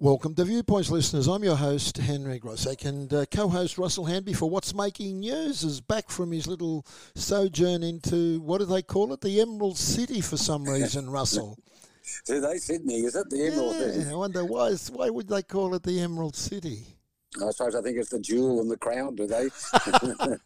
Welcome 0.00 0.36
to 0.36 0.44
Viewpoints, 0.44 0.92
listeners. 0.92 1.26
I'm 1.26 1.42
your 1.42 1.56
host, 1.56 1.96
Henry 1.96 2.38
Grosek, 2.38 2.84
and 2.84 3.12
uh, 3.12 3.26
co 3.32 3.48
host 3.48 3.78
Russell 3.78 4.04
Hanby 4.04 4.32
for 4.32 4.48
What's 4.48 4.72
Making 4.72 5.18
News 5.18 5.64
is 5.64 5.80
back 5.80 6.08
from 6.08 6.30
his 6.30 6.46
little 6.46 6.86
sojourn 7.16 7.82
into, 7.82 8.40
what 8.42 8.58
do 8.58 8.64
they 8.64 8.80
call 8.80 9.12
it? 9.12 9.20
The 9.20 9.40
Emerald 9.40 9.76
City 9.76 10.20
for 10.20 10.36
some 10.36 10.62
reason, 10.68 11.10
Russell. 11.10 11.58
Do 12.26 12.40
they 12.40 12.58
Sydney? 12.58 13.00
Is 13.00 13.16
it 13.16 13.28
the 13.28 13.46
Emerald 13.46 13.74
yeah, 13.74 13.90
City? 13.90 14.10
I 14.10 14.14
wonder 14.14 14.44
why, 14.44 14.66
is, 14.68 14.88
why 14.88 15.10
would 15.10 15.26
they 15.26 15.42
call 15.42 15.74
it 15.74 15.82
the 15.82 15.98
Emerald 15.98 16.36
City? 16.36 16.86
I 17.44 17.50
suppose 17.50 17.74
I 17.74 17.82
think 17.82 17.98
it's 17.98 18.10
the 18.10 18.20
jewel 18.20 18.60
and 18.60 18.70
the 18.70 18.76
crown, 18.76 19.16
do 19.16 19.26
they? 19.26 19.48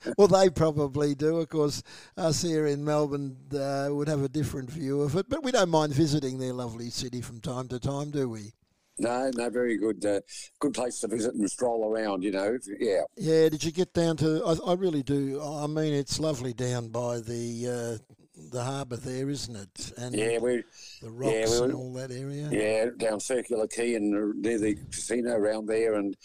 well, 0.17 0.29
they 0.29 0.49
probably 0.49 1.15
do. 1.15 1.37
Of 1.37 1.51
course, 1.51 1.83
us 2.17 2.41
here 2.41 2.69
in 2.69 2.83
Melbourne 2.83 3.37
uh, 3.55 3.89
would 3.91 4.09
have 4.09 4.23
a 4.23 4.31
different 4.31 4.71
view 4.71 5.03
of 5.03 5.15
it, 5.15 5.29
but 5.29 5.45
we 5.45 5.53
don't 5.53 5.69
mind 5.69 5.93
visiting 5.93 6.39
their 6.39 6.55
lovely 6.55 6.89
city 6.89 7.21
from 7.21 7.43
time 7.43 7.69
to 7.69 7.79
time, 7.79 8.11
do 8.11 8.31
we? 8.31 8.55
No, 8.99 9.31
no, 9.35 9.51
very 9.51 9.79
good, 9.79 10.05
uh, 10.05 10.21
good 10.61 10.75
place 10.75 11.01
to 11.01 11.09
visit 11.09 11.35
and 11.35 11.51
stroll 11.51 11.91
around. 11.91 12.23
You 12.23 12.33
know, 12.33 12.59
yeah. 12.79 13.03
Yeah. 13.17 13.49
Did 13.49 13.65
you 13.65 13.73
get 13.73 13.93
down 13.93 14.17
to? 14.19 14.43
I, 14.45 14.73
I 14.73 14.75
really 14.75 15.03
do. 15.03 15.41
I 15.43 15.67
mean, 15.67 15.95
it's 15.95 16.21
lovely 16.21 16.53
down 16.53 16.89
by 16.89 17.21
the 17.21 17.99
uh, 18.01 18.13
the 18.51 18.63
harbour 18.63 18.97
there, 18.97 19.29
isn't 19.29 19.57
it? 19.57 19.93
And 19.97 20.15
yeah, 20.15 20.39
we 20.39 20.63
the 21.01 21.11
rocks 21.11 21.35
yeah, 21.35 21.47
we 21.47 21.59
were, 21.59 21.65
and 21.67 21.75
all 21.75 21.93
that 21.95 22.11
area. 22.11 22.49
Yeah, 22.51 22.91
down 22.97 23.21
Circular 23.21 23.67
Quay 23.67 23.95
and 23.95 24.41
near 24.43 24.59
the 24.59 24.77
casino 24.91 25.33
around 25.33 25.67
there, 25.67 25.95
and 25.95 26.17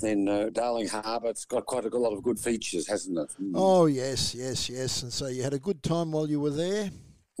then 0.00 0.28
uh, 0.28 0.50
Darling 0.52 0.88
Harbour. 0.88 1.28
It's 1.28 1.44
got 1.44 1.66
quite 1.66 1.84
a 1.84 1.96
lot 1.96 2.12
of 2.12 2.22
good 2.22 2.38
features, 2.38 2.88
hasn't 2.88 3.18
it? 3.18 3.30
Mm. 3.40 3.52
Oh 3.54 3.86
yes, 3.86 4.34
yes, 4.34 4.68
yes. 4.68 5.02
And 5.02 5.12
so 5.12 5.28
you 5.28 5.42
had 5.42 5.54
a 5.54 5.58
good 5.58 5.82
time 5.82 6.12
while 6.12 6.28
you 6.28 6.40
were 6.40 6.50
there. 6.50 6.90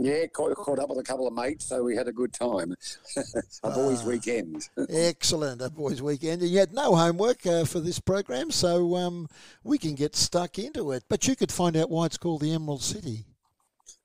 Yeah, 0.02 0.26
caught, 0.28 0.54
caught 0.56 0.78
up 0.78 0.88
with 0.88 0.98
a 0.98 1.02
couple 1.02 1.26
of 1.26 1.34
mates, 1.34 1.66
so 1.66 1.82
we 1.82 1.94
had 1.94 2.08
a 2.08 2.12
good 2.12 2.32
time. 2.32 2.74
a 3.62 3.70
boys' 3.70 4.02
uh, 4.02 4.08
weekend. 4.08 4.66
excellent, 4.88 5.60
a 5.60 5.68
boys' 5.68 6.00
weekend. 6.00 6.40
And 6.40 6.50
you 6.50 6.58
had 6.58 6.72
no 6.72 6.96
homework 6.96 7.44
uh, 7.46 7.66
for 7.66 7.80
this 7.80 8.00
program, 8.00 8.50
so 8.50 8.96
um, 8.96 9.28
we 9.62 9.76
can 9.76 9.94
get 9.94 10.16
stuck 10.16 10.58
into 10.58 10.92
it. 10.92 11.04
But 11.10 11.28
you 11.28 11.36
could 11.36 11.52
find 11.52 11.76
out 11.76 11.90
why 11.90 12.06
it's 12.06 12.16
called 12.16 12.40
the 12.40 12.54
Emerald 12.54 12.82
City. 12.82 13.26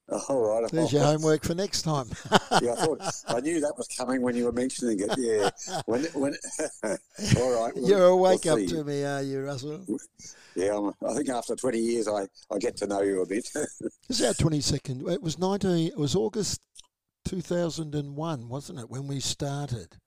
All 0.08 0.40
right. 0.40 0.72
There's 0.72 0.94
your 0.94 1.04
homework 1.04 1.44
for 1.44 1.56
next 1.56 1.82
time. 1.82 2.08
yeah, 2.62 2.74
I 2.74 2.76
thought 2.76 3.24
I 3.28 3.40
knew 3.40 3.60
that 3.62 3.74
was 3.76 3.88
coming 3.88 4.22
when 4.22 4.36
you 4.36 4.46
were 4.46 4.52
mentioning 4.52 5.00
it. 5.00 5.12
Yeah. 5.18 5.50
When 5.86 6.04
when. 6.14 6.36
all 7.38 7.64
right. 7.64 7.74
We'll, 7.76 7.90
You're 7.90 8.06
awake 8.06 8.46
we'll 8.46 8.62
up 8.64 8.70
to 8.70 8.84
me, 8.84 9.04
are 9.04 9.22
you, 9.22 9.42
Russell? 9.42 9.84
Yeah, 10.56 10.78
I'm, 10.78 10.94
i 11.08 11.14
think 11.14 11.30
after 11.30 11.56
20 11.56 11.78
years, 11.78 12.08
I, 12.08 12.28
I 12.54 12.58
get 12.60 12.78
to 12.78 12.88
know 12.88 13.02
you 13.02 13.22
a 13.22 13.26
bit. 13.26 13.50
it's 14.10 14.24
our 14.24 14.34
22nd. 14.34 15.10
It 15.12 15.22
was 15.22 15.40
19. 15.40 15.88
It 15.88 15.98
was 15.98 16.16
August 16.16 16.62
2001, 17.26 18.48
wasn't 18.48 18.80
it, 18.80 18.90
when 18.90 19.08
we 19.08 19.20
started? 19.20 19.98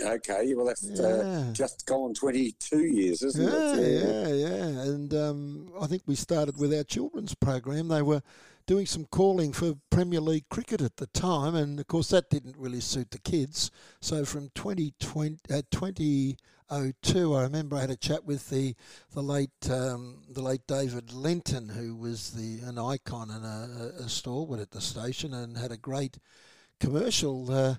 Okay, 0.00 0.54
well 0.54 0.64
that's 0.64 0.88
uh, 0.98 1.22
yeah. 1.22 1.50
uh, 1.50 1.52
just 1.52 1.84
gone 1.84 2.14
22 2.14 2.78
years, 2.78 3.22
isn't 3.22 3.44
yeah, 3.44 3.74
it? 3.76 4.02
Yeah, 4.02 4.28
yeah, 4.28 4.46
yeah. 4.46 4.82
And 4.84 5.12
um, 5.12 5.72
I 5.78 5.86
think 5.86 6.02
we 6.06 6.14
started 6.14 6.56
with 6.56 6.72
our 6.72 6.84
children's 6.84 7.34
program. 7.34 7.88
They 7.88 8.00
were 8.00 8.22
doing 8.66 8.86
some 8.86 9.06
calling 9.06 9.52
for 9.52 9.74
Premier 9.90 10.20
League 10.20 10.48
cricket 10.48 10.80
at 10.80 10.96
the 10.96 11.06
time, 11.08 11.54
and 11.54 11.78
of 11.80 11.86
course 11.86 12.08
that 12.10 12.30
didn't 12.30 12.56
really 12.56 12.80
suit 12.80 13.10
the 13.10 13.18
kids. 13.18 13.70
So 14.00 14.24
from 14.24 14.50
2020, 14.54 15.38
uh, 15.50 15.62
2002, 15.70 17.34
I 17.34 17.42
remember 17.42 17.76
I 17.76 17.80
had 17.80 17.90
a 17.90 17.96
chat 17.96 18.24
with 18.24 18.50
the 18.50 18.74
the 19.12 19.22
late 19.22 19.70
um, 19.70 20.22
the 20.28 20.42
late 20.42 20.66
David 20.66 21.12
Lenton, 21.12 21.68
who 21.68 21.96
was 21.96 22.30
the 22.30 22.60
an 22.66 22.78
icon 22.78 23.30
and 23.30 23.44
a, 23.44 24.04
a 24.04 24.08
stalwart 24.08 24.60
at 24.60 24.70
the 24.70 24.80
station, 24.80 25.34
and 25.34 25.56
had 25.56 25.72
a 25.72 25.76
great 25.76 26.18
commercial. 26.80 27.50
Uh, 27.50 27.74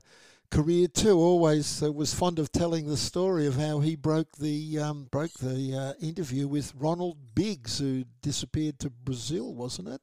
career 0.53 0.87
too. 0.87 1.17
Always 1.17 1.81
uh, 1.81 1.91
was 1.91 2.13
fond 2.13 2.37
of 2.37 2.51
telling 2.51 2.85
the 2.85 2.95
story 2.95 3.47
of 3.47 3.55
how 3.55 3.79
he 3.79 3.95
broke 3.95 4.37
the 4.37 4.77
um, 4.77 5.07
broke 5.09 5.33
the 5.33 5.75
uh, 5.75 6.05
interview 6.05 6.47
with 6.47 6.73
Ronald 6.77 7.17
Biggs, 7.33 7.79
who 7.79 8.03
disappeared 8.21 8.77
to 8.79 8.91
Brazil, 8.91 9.51
wasn't 9.55 9.87
it? 9.87 10.01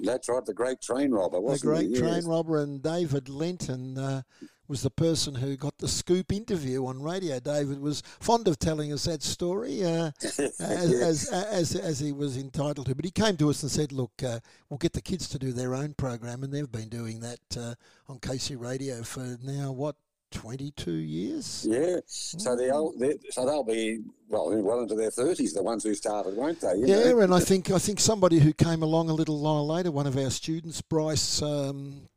That's 0.00 0.28
right, 0.28 0.44
the 0.44 0.54
great 0.54 0.80
train 0.80 1.12
robber, 1.12 1.40
wasn't 1.40 1.72
The 1.72 1.80
great 1.80 1.90
he? 1.90 1.98
train 1.98 2.14
yes. 2.14 2.24
robber, 2.24 2.62
and 2.62 2.82
David 2.82 3.28
Lenton 3.28 3.96
uh, 3.96 4.22
was 4.66 4.82
the 4.82 4.90
person 4.90 5.34
who 5.34 5.56
got 5.56 5.76
the 5.78 5.88
scoop 5.88 6.32
interview 6.32 6.86
on 6.86 7.02
radio. 7.02 7.38
David 7.38 7.80
was 7.80 8.02
fond 8.20 8.48
of 8.48 8.58
telling 8.58 8.92
us 8.92 9.04
that 9.04 9.22
story, 9.22 9.84
uh, 9.84 10.10
as, 10.22 10.60
as, 10.60 11.28
as, 11.30 11.76
as, 11.76 12.00
he 12.00 12.12
was 12.12 12.36
entitled 12.36 12.86
to. 12.86 12.94
But 12.94 13.04
he 13.04 13.10
came 13.10 13.36
to 13.36 13.50
us 13.50 13.62
and 13.62 13.70
said, 13.70 13.92
Look, 13.92 14.12
uh, 14.22 14.40
we'll 14.68 14.78
get 14.78 14.94
the 14.94 15.02
kids 15.02 15.28
to 15.30 15.38
do 15.38 15.52
their 15.52 15.74
own 15.74 15.94
program, 15.94 16.42
and 16.42 16.52
they've 16.52 16.70
been 16.70 16.88
doing 16.88 17.20
that 17.20 17.40
uh, 17.56 17.74
on 18.08 18.18
Casey 18.18 18.56
Radio 18.56 19.02
for 19.02 19.36
now, 19.42 19.70
what, 19.70 19.96
22 20.34 20.90
years. 20.92 21.66
Yeah, 21.68 21.96
so 22.06 22.56
they'll 22.56 22.92
so 23.30 23.46
they'll 23.46 23.64
be 23.64 24.00
well 24.28 24.50
well 24.62 24.80
into 24.80 24.94
their 24.94 25.10
30s. 25.10 25.54
The 25.54 25.62
ones 25.62 25.84
who 25.84 25.94
started, 25.94 26.36
won't 26.36 26.60
they? 26.60 26.74
You 26.74 26.86
yeah, 26.86 27.10
know? 27.10 27.20
and 27.20 27.32
I 27.32 27.40
think 27.40 27.70
I 27.70 27.78
think 27.78 28.00
somebody 28.00 28.40
who 28.40 28.52
came 28.52 28.82
along 28.82 29.08
a 29.08 29.14
little 29.14 29.40
while 29.40 29.66
later, 29.66 29.90
one 29.90 30.06
of 30.06 30.18
our 30.18 30.30
students, 30.30 30.82
Bryce. 30.82 31.40
Um, 31.40 32.08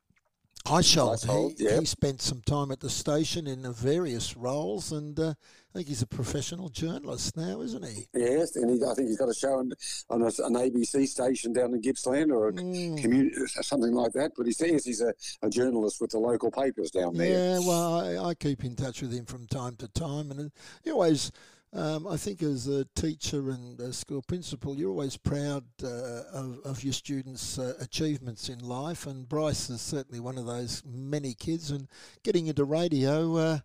Heishold, 0.65 1.57
he, 1.57 1.63
yep. 1.63 1.79
he 1.79 1.85
spent 1.85 2.21
some 2.21 2.41
time 2.41 2.71
at 2.71 2.81
the 2.81 2.89
station 2.89 3.47
in 3.47 3.71
various 3.71 4.35
roles, 4.35 4.91
and 4.91 5.17
uh, 5.17 5.33
I 5.77 5.81
think 5.81 5.89
he's 5.89 6.01
a 6.01 6.07
professional 6.07 6.69
journalist 6.69 7.37
now, 7.37 7.61
isn't 7.61 7.85
he? 7.85 8.07
Yes, 8.15 8.55
and 8.55 8.67
he, 8.67 8.83
I 8.83 8.95
think 8.95 9.09
he's 9.09 9.19
got 9.19 9.29
a 9.29 9.33
show 9.35 9.59
on, 9.59 9.73
on 10.09 10.23
a, 10.23 10.25
an 10.25 10.55
ABC 10.55 11.07
station 11.07 11.53
down 11.53 11.71
in 11.75 11.81
Gippsland 11.81 12.31
or 12.31 12.47
a 12.47 12.51
mm. 12.51 12.99
community, 12.99 13.35
something 13.61 13.93
like 13.93 14.11
that. 14.13 14.31
But 14.35 14.47
he 14.47 14.53
says 14.53 14.85
he's 14.85 15.01
a, 15.01 15.13
a, 15.43 15.51
journalist 15.51 16.01
with 16.01 16.09
the 16.09 16.17
local 16.17 16.49
papers 16.49 16.89
down 16.89 17.13
there. 17.15 17.29
Yeah, 17.29 17.59
well, 17.59 17.93
I, 17.93 18.29
I, 18.29 18.33
keep 18.33 18.63
in 18.63 18.75
touch 18.75 19.03
with 19.03 19.13
him 19.13 19.25
from 19.25 19.45
time 19.45 19.75
to 19.75 19.87
time, 19.89 20.31
and 20.31 20.51
he 20.83 20.89
always. 20.89 21.31
Um, 21.73 22.07
I 22.07 22.17
think 22.17 22.41
as 22.41 22.65
a 22.67 22.85
teacher 22.95 23.51
and 23.51 23.79
a 23.79 23.93
school 23.93 24.23
principal, 24.23 24.75
you're 24.75 24.89
always 24.89 25.15
proud 25.15 25.63
uh, 25.83 26.23
of, 26.33 26.59
of, 26.63 26.83
your 26.83 26.93
students' 26.93 27.59
uh, 27.59 27.73
achievements 27.81 28.49
in 28.49 28.59
life, 28.59 29.05
and 29.05 29.29
Bryce 29.29 29.69
is 29.69 29.81
certainly 29.81 30.21
one 30.21 30.39
of 30.39 30.47
those 30.47 30.81
many 30.87 31.35
kids. 31.35 31.69
And 31.69 31.87
getting 32.23 32.47
into 32.47 32.63
radio, 32.63 33.35
uh, 33.35 33.59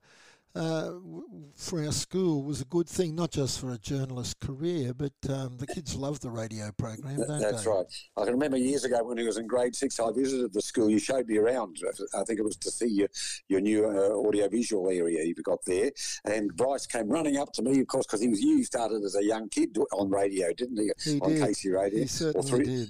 uh, 0.54 0.92
for 1.54 1.84
our 1.84 1.92
school 1.92 2.42
was 2.42 2.60
a 2.60 2.64
good 2.66 2.88
thing, 2.88 3.14
not 3.14 3.30
just 3.30 3.60
for 3.60 3.72
a 3.72 3.78
journalist 3.78 4.38
career, 4.40 4.92
but 4.92 5.12
um, 5.28 5.56
the 5.58 5.66
kids 5.66 5.94
love 5.94 6.20
the 6.20 6.30
radio 6.30 6.70
program, 6.76 7.16
don't 7.16 7.40
That's 7.40 7.64
they? 7.64 7.70
right. 7.70 7.86
I 8.16 8.24
can 8.24 8.32
remember 8.34 8.56
years 8.56 8.84
ago 8.84 9.02
when 9.02 9.18
he 9.18 9.24
was 9.24 9.38
in 9.38 9.46
grade 9.46 9.74
six, 9.74 9.98
I 9.98 10.10
visited 10.12 10.52
the 10.52 10.60
school. 10.60 10.90
You 10.90 10.98
showed 10.98 11.26
me 11.26 11.38
around. 11.38 11.78
I 12.14 12.24
think 12.24 12.38
it 12.38 12.44
was 12.44 12.56
to 12.56 12.70
see 12.70 12.88
your, 12.88 13.08
your 13.48 13.60
new 13.60 13.86
uh, 13.86 14.10
audiovisual 14.26 14.88
area 14.88 15.24
you've 15.24 15.42
got 15.44 15.58
there. 15.66 15.90
And 16.24 16.54
Bryce 16.56 16.86
came 16.86 17.08
running 17.08 17.38
up 17.38 17.52
to 17.54 17.62
me, 17.62 17.80
of 17.80 17.86
course, 17.86 18.06
because 18.06 18.20
he 18.20 18.28
was 18.28 18.40
you 18.40 18.64
started 18.64 19.02
as 19.04 19.16
a 19.16 19.24
young 19.24 19.48
kid 19.48 19.76
on 19.92 20.10
radio, 20.10 20.52
didn't 20.52 20.78
he? 20.78 20.90
He 21.02 21.20
on 21.20 21.30
did. 21.30 21.42
Casey 21.42 21.70
Radio. 21.70 22.00
He 22.00 22.06
certainly 22.06 22.48
three, 22.48 22.64
did 22.64 22.88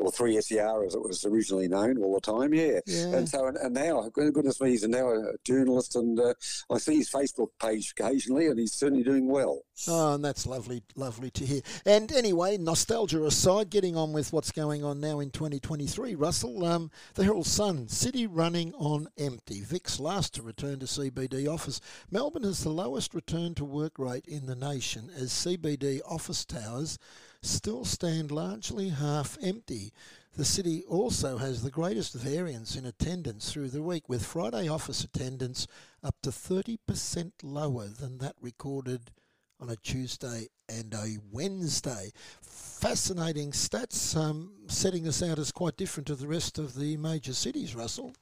or 0.00 0.10
3SER 0.10 0.86
as 0.86 0.94
it 0.94 1.02
was 1.02 1.24
originally 1.24 1.68
known 1.68 1.98
all 1.98 2.14
the 2.14 2.20
time, 2.20 2.54
yeah. 2.54 2.80
yeah. 2.86 3.16
And 3.16 3.28
so, 3.28 3.46
and, 3.46 3.56
and, 3.58 3.74
now, 3.74 4.08
goodness 4.12 4.60
me, 4.60 4.70
he's 4.70 4.86
now 4.88 5.10
a 5.10 5.32
journalist 5.44 5.94
and 5.94 6.18
uh, 6.18 6.34
I 6.70 6.78
see 6.78 6.96
his 6.96 7.10
Facebook 7.10 7.48
page 7.60 7.92
occasionally 7.96 8.46
and 8.46 8.58
he's 8.58 8.72
certainly 8.72 9.04
doing 9.04 9.28
well. 9.28 9.60
Oh, 9.86 10.14
and 10.14 10.24
that's 10.24 10.46
lovely, 10.46 10.82
lovely 10.96 11.30
to 11.32 11.44
hear. 11.44 11.60
And 11.84 12.10
anyway, 12.12 12.56
nostalgia 12.56 13.24
aside, 13.24 13.70
getting 13.70 13.96
on 13.96 14.12
with 14.12 14.32
what's 14.32 14.52
going 14.52 14.84
on 14.84 15.00
now 15.00 15.20
in 15.20 15.30
2023, 15.30 16.14
Russell, 16.14 16.64
um, 16.64 16.90
the 17.14 17.24
Herald 17.24 17.46
Sun, 17.46 17.88
city 17.88 18.26
running 18.26 18.72
on 18.74 19.08
empty. 19.18 19.60
Vic's 19.60 20.00
last 20.00 20.34
to 20.34 20.42
return 20.42 20.80
to 20.80 20.86
CBD 20.86 21.46
office. 21.46 21.80
Melbourne 22.10 22.44
has 22.44 22.62
the 22.62 22.70
lowest 22.70 23.14
return 23.14 23.54
to 23.56 23.64
work 23.64 23.98
rate 23.98 24.26
in 24.26 24.46
the 24.46 24.56
nation 24.56 25.10
as 25.14 25.30
CBD 25.30 26.00
office 26.08 26.44
towers 26.44 26.98
still 27.42 27.84
stand 27.84 28.30
largely 28.30 28.90
half 28.90 29.38
empty. 29.42 29.92
The 30.36 30.44
city 30.44 30.84
also 30.88 31.38
has 31.38 31.62
the 31.62 31.70
greatest 31.70 32.14
variance 32.14 32.76
in 32.76 32.86
attendance 32.86 33.52
through 33.52 33.70
the 33.70 33.82
week, 33.82 34.08
with 34.08 34.24
Friday 34.24 34.68
office 34.68 35.02
attendance 35.02 35.66
up 36.02 36.14
to 36.22 36.30
30% 36.30 37.32
lower 37.42 37.88
than 37.88 38.18
that 38.18 38.36
recorded 38.40 39.10
on 39.58 39.68
a 39.68 39.76
Tuesday 39.76 40.48
and 40.68 40.94
a 40.94 41.18
Wednesday. 41.30 42.12
Fascinating 42.42 43.50
stats, 43.50 44.16
um, 44.16 44.52
setting 44.68 45.06
us 45.06 45.22
out 45.22 45.38
as 45.38 45.52
quite 45.52 45.76
different 45.76 46.06
to 46.06 46.14
the 46.14 46.28
rest 46.28 46.58
of 46.58 46.74
the 46.74 46.96
major 46.96 47.34
cities, 47.34 47.74
Russell. 47.74 48.12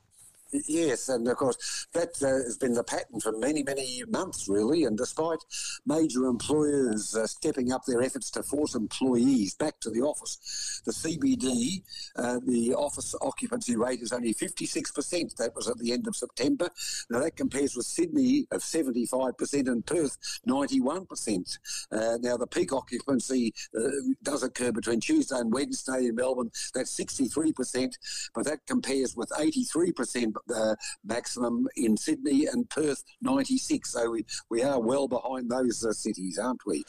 Yes, 0.51 1.11
and 1.11 1.29
of 1.29 1.37
course 1.37 1.87
that 1.93 2.23
uh, 2.23 2.45
has 2.45 2.57
been 2.57 2.73
the 2.73 2.83
pattern 2.83 3.21
for 3.21 3.33
many, 3.33 3.63
many 3.63 4.03
months, 4.09 4.49
really. 4.49 4.85
And 4.85 4.97
despite 4.97 5.39
major 5.85 6.25
employers 6.25 7.15
uh, 7.15 7.27
stepping 7.27 7.71
up 7.71 7.85
their 7.85 8.03
efforts 8.03 8.31
to 8.33 8.43
force 8.43 8.75
employees 8.75 9.55
back 9.55 9.79
to 9.81 9.91
the 9.91 10.01
office, 10.01 10.81
the 10.87 10.93
CBD, 10.93 11.83
uh, 12.17 12.41
the 12.47 12.75
office 12.75 13.15
occupancy 13.21 13.77
rate 13.77 14.01
is 14.01 14.13
only 14.13 14.33
56%. 14.33 15.37
That 15.37 15.55
was 15.55 15.69
at 15.69 15.79
the 15.79 15.93
end 15.93 16.07
of 16.07 16.17
September. 16.17 16.71
Now 17.11 17.21
that 17.21 17.37
compares 17.37 17.77
with 17.77 17.87
Sydney 17.87 18.47
of 18.51 18.63
75% 18.63 19.69
and 19.69 19.85
Perth 19.85 20.17
91%. 20.49 21.59
Uh, 21.93 22.19
now 22.23 22.39
the 22.39 22.47
peak 22.47 22.73
occupancy 22.73 23.53
uh, 23.79 23.89
does 24.23 24.43
occur 24.43 24.73
between 24.73 25.01
Tuesday 25.01 25.37
and 25.37 25.53
Wednesday 25.53 26.07
in 26.07 26.15
Melbourne. 26.15 26.51
That's 26.73 26.97
63%, 26.99 27.93
but 28.35 28.47
that 28.47 28.67
compares 28.67 29.15
with 29.15 29.29
83% 29.31 30.38
uh, 30.55 30.75
maximum 31.05 31.67
in 31.77 31.97
Sydney 31.97 32.47
and 32.47 32.69
Perth 32.71 33.03
96. 33.23 33.93
So 33.93 34.11
we, 34.11 34.25
we 34.51 34.63
are 34.63 34.81
well 34.81 35.09
behind 35.09 35.51
those 35.51 35.85
uh, 35.85 35.93
cities, 35.93 36.39
aren't 36.39 36.65
we? 36.67 36.85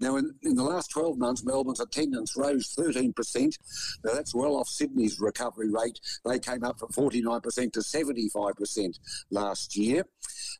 Now, 0.00 0.16
in, 0.16 0.34
in 0.42 0.54
the 0.54 0.62
last 0.62 0.90
12 0.90 1.18
months, 1.18 1.44
Melbourne's 1.44 1.80
attendance 1.80 2.36
rose 2.36 2.74
13%. 2.78 3.58
Now, 4.04 4.14
that's 4.14 4.34
well 4.34 4.56
off 4.56 4.68
Sydney's 4.68 5.20
recovery 5.20 5.70
rate. 5.70 6.00
They 6.24 6.38
came 6.38 6.64
up 6.64 6.78
from 6.78 6.90
49% 6.90 7.72
to 7.72 7.80
75% 7.80 8.98
last 9.30 9.76
year. 9.76 10.04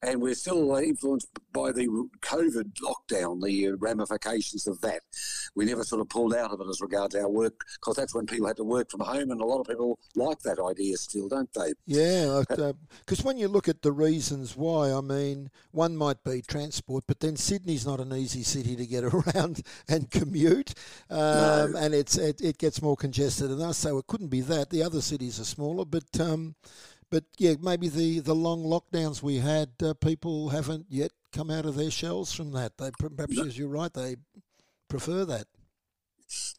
And 0.03 0.21
we're 0.21 0.35
still 0.35 0.75
influenced 0.77 1.29
by 1.53 1.71
the 1.73 1.87
COVID 2.23 2.73
lockdown, 2.83 3.41
the 3.43 3.73
ramifications 3.73 4.67
of 4.67 4.81
that. 4.81 5.01
We 5.55 5.65
never 5.65 5.85
sort 5.85 6.01
of 6.01 6.09
pulled 6.09 6.35
out 6.35 6.51
of 6.51 6.61
it 6.61 6.67
as 6.69 6.81
regards 6.81 7.15
our 7.15 7.29
work 7.29 7.55
because 7.81 7.97
that's 7.97 8.15
when 8.15 8.27
people 8.27 8.47
had 8.47 8.57
to 8.57 8.65
work 8.65 8.91
from 8.91 9.01
home, 9.01 9.31
and 9.31 9.41
a 9.41 9.45
lot 9.45 9.61
of 9.61 9.67
people 9.67 9.99
like 10.15 10.41
that 10.41 10.59
idea 10.59 10.97
still, 10.97 11.29
don't 11.29 11.53
they? 11.55 11.73
Yeah, 11.87 12.32
because 12.41 13.21
uh, 13.21 13.23
when 13.23 13.39
you 13.39 13.49
look 13.49 13.69
at 13.69 13.83
the 13.83 13.93
reasons 13.93 14.57
why, 14.57 14.93
I 14.93 15.01
mean, 15.01 15.51
one 15.71 15.97
might 15.97 16.23
be 16.25 16.43
transport, 16.43 17.05
but 17.07 17.21
then 17.21 17.37
Sydney's 17.37 17.87
not 17.87 18.01
an 18.01 18.13
easy 18.13 18.43
city 18.43 18.77
to 18.77 18.87
get 18.87 19.05
around 19.37 19.63
and 19.89 20.11
commute, 20.11 20.75
um, 21.11 21.73
no. 21.73 21.75
and 21.79 21.95
it's 21.95 22.17
it, 22.17 22.41
it, 22.41 22.59
gets 22.59 22.83
more 22.83 22.97
congested 22.97 23.51
than 23.51 23.63
us, 23.63 23.79
so 23.79 23.99
it 23.99 24.07
couldn't 24.07 24.29
be 24.29 24.41
that. 24.43 24.71
The 24.71 24.83
other 24.83 25.01
cities 25.01 25.41
are 25.41 25.45
smaller, 25.45 25.85
but. 25.85 26.21
Um, 26.21 26.55
but 27.11 27.25
yeah, 27.37 27.57
maybe 27.61 27.91
the, 27.91 28.21
the 28.21 28.35
long 28.35 28.65
lockdowns 28.65 29.23
we 29.23 29.37
had, 29.37 29.69
uh, 29.85 29.93
people 29.93 30.49
haven't 30.49 30.87
yet 30.89 31.11
come 31.31 31.51
out 31.51 31.67
of 31.67 31.75
their 31.75 31.91
shells 31.91 32.33
from 32.33 32.53
that. 32.53 32.79
They 32.79 32.91
perhaps, 32.99 33.37
no. 33.37 33.45
as 33.45 33.59
you're 33.59 33.69
right, 33.69 33.93
they 33.93 34.17
prefer 34.89 35.27
that. 35.27 35.47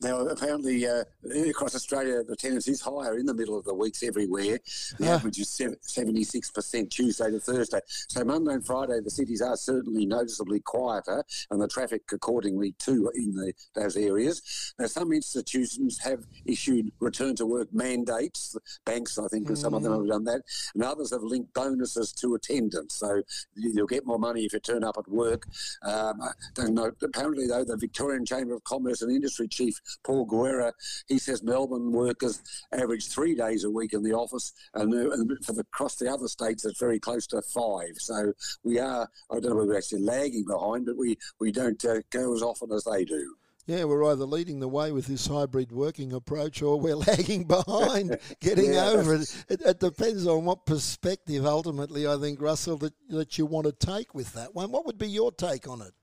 Now, 0.01 0.19
apparently, 0.19 0.85
uh, 0.87 1.03
across 1.47 1.75
Australia, 1.75 2.23
the 2.23 2.33
attendance 2.33 2.67
is 2.67 2.81
higher 2.81 3.17
in 3.17 3.25
the 3.25 3.33
middle 3.33 3.57
of 3.57 3.65
the 3.65 3.73
weeks 3.73 4.03
everywhere. 4.03 4.59
The 4.99 5.09
ah. 5.09 5.15
average 5.15 5.39
is 5.39 5.49
76% 5.49 6.89
Tuesday 6.89 7.31
to 7.31 7.39
Thursday. 7.39 7.79
So, 8.09 8.23
Monday 8.23 8.53
and 8.53 8.65
Friday, 8.65 8.99
the 9.03 9.09
cities 9.09 9.41
are 9.41 9.55
certainly 9.55 10.05
noticeably 10.05 10.59
quieter, 10.61 11.23
and 11.51 11.61
the 11.61 11.67
traffic 11.67 12.01
accordingly 12.11 12.73
too 12.79 13.11
in 13.15 13.33
the, 13.33 13.53
those 13.75 13.97
areas. 13.97 14.73
Now, 14.79 14.87
some 14.87 15.11
institutions 15.11 15.99
have 15.99 16.25
issued 16.45 16.91
return 16.99 17.35
to 17.37 17.45
work 17.45 17.73
mandates. 17.73 18.55
Banks, 18.85 19.17
I 19.17 19.27
think, 19.27 19.47
mm. 19.47 19.57
some 19.57 19.73
of 19.73 19.83
them 19.83 19.93
have 19.93 20.07
done 20.07 20.23
that, 20.25 20.41
and 20.73 20.83
others 20.83 21.11
have 21.11 21.23
linked 21.23 21.53
bonuses 21.53 22.11
to 22.13 22.35
attendance. 22.35 22.95
So, 22.95 23.21
you'll 23.55 23.87
get 23.87 24.05
more 24.05 24.19
money 24.19 24.45
if 24.45 24.53
you 24.53 24.59
turn 24.59 24.83
up 24.83 24.97
at 24.97 25.07
work. 25.07 25.47
Um, 25.83 26.21
don't 26.53 26.73
know. 26.73 26.91
Apparently, 27.01 27.47
though, 27.47 27.63
the 27.63 27.77
Victorian 27.77 28.25
Chamber 28.25 28.53
of 28.55 28.63
Commerce 28.63 29.01
and 29.01 29.11
Industry 29.11 29.47
chief 29.63 29.79
Paul 30.03 30.25
Guerra, 30.25 30.73
he 31.07 31.17
says 31.17 31.43
Melbourne 31.43 31.91
workers 31.91 32.41
average 32.71 33.07
three 33.07 33.35
days 33.35 33.63
a 33.63 33.69
week 33.69 33.93
in 33.93 34.03
the 34.03 34.13
office, 34.13 34.53
and, 34.73 34.93
and 34.93 35.45
for 35.45 35.53
the 35.53 35.61
across 35.61 35.95
the 35.95 36.11
other 36.11 36.27
states, 36.27 36.65
it's 36.65 36.79
very 36.79 36.99
close 36.99 37.25
to 37.27 37.41
five. 37.41 37.95
So 37.97 38.33
we 38.63 38.79
are, 38.79 39.09
I 39.31 39.39
don't 39.39 39.49
know 39.49 39.55
whether 39.55 39.69
we're 39.69 39.77
actually 39.77 40.01
lagging 40.01 40.45
behind, 40.45 40.85
but 40.85 40.97
we, 40.97 41.17
we 41.39 41.51
don't 41.51 41.83
uh, 41.85 42.01
go 42.11 42.33
as 42.35 42.41
often 42.41 42.71
as 42.71 42.83
they 42.83 43.05
do. 43.05 43.35
Yeah, 43.65 43.85
we're 43.85 44.03
either 44.11 44.25
leading 44.25 44.59
the 44.59 44.67
way 44.67 44.91
with 44.91 45.07
this 45.07 45.25
hybrid 45.25 45.71
working 45.71 46.11
approach 46.11 46.61
or 46.61 46.79
we're 46.79 46.95
lagging 47.07 47.45
behind 47.45 48.17
getting 48.41 48.73
yeah. 48.73 48.87
over 48.87 49.15
it. 49.15 49.45
it. 49.47 49.61
it. 49.61 49.79
depends 49.79 50.27
on 50.27 50.43
what 50.43 50.65
perspective, 50.65 51.45
ultimately, 51.45 52.05
I 52.05 52.17
think, 52.17 52.41
Russell, 52.41 52.77
that, 52.79 52.93
that 53.09 53.37
you 53.37 53.45
want 53.45 53.65
to 53.67 53.71
take 53.71 54.13
with 54.13 54.33
that 54.33 54.53
one. 54.53 54.71
What 54.71 54.85
would 54.85 54.97
be 54.97 55.07
your 55.07 55.31
take 55.31 55.67
on 55.67 55.81
it? 55.81 55.93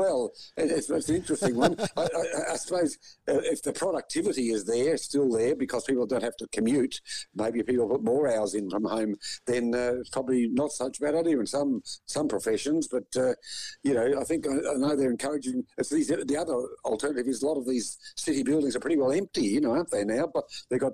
Well, 0.00 0.32
it's, 0.56 0.88
it's 0.88 1.10
an 1.10 1.16
interesting 1.16 1.56
one. 1.56 1.76
I, 1.98 2.00
I, 2.00 2.52
I, 2.52 2.56
suppose 2.56 2.96
uh, 3.28 3.40
if 3.44 3.62
the 3.62 3.74
productivity 3.74 4.48
is 4.48 4.64
there, 4.64 4.96
still 4.96 5.30
there, 5.30 5.54
because 5.54 5.84
people 5.84 6.06
don't 6.06 6.22
have 6.22 6.38
to 6.38 6.48
commute, 6.52 7.02
maybe 7.34 7.62
people 7.62 7.86
put 7.86 8.02
more 8.02 8.26
hours 8.26 8.54
in 8.54 8.70
from 8.70 8.84
home, 8.84 9.16
then 9.46 9.74
uh, 9.74 9.96
it's 10.00 10.08
probably 10.08 10.48
not 10.48 10.72
such 10.72 10.96
a 10.96 11.02
bad 11.02 11.16
idea 11.16 11.38
in 11.38 11.46
some 11.46 11.82
some 12.06 12.28
professions. 12.28 12.88
But 12.88 13.14
uh, 13.14 13.34
you 13.82 13.92
know, 13.92 14.18
I 14.18 14.24
think 14.24 14.46
I, 14.48 14.52
I, 14.52 14.74
know 14.78 14.96
they're 14.96 15.10
encouraging. 15.10 15.64
It's 15.76 15.90
these, 15.90 16.08
the 16.08 16.38
other 16.40 16.56
alternative 16.86 17.28
is 17.28 17.42
a 17.42 17.46
lot 17.46 17.58
of 17.58 17.68
these 17.68 17.98
city 18.16 18.42
buildings 18.42 18.74
are 18.74 18.80
pretty 18.80 18.96
well 18.96 19.12
empty, 19.12 19.42
you 19.42 19.60
know, 19.60 19.72
aren't 19.72 19.90
they 19.90 20.04
now? 20.04 20.30
But 20.32 20.44
they've 20.70 20.80
got 20.80 20.92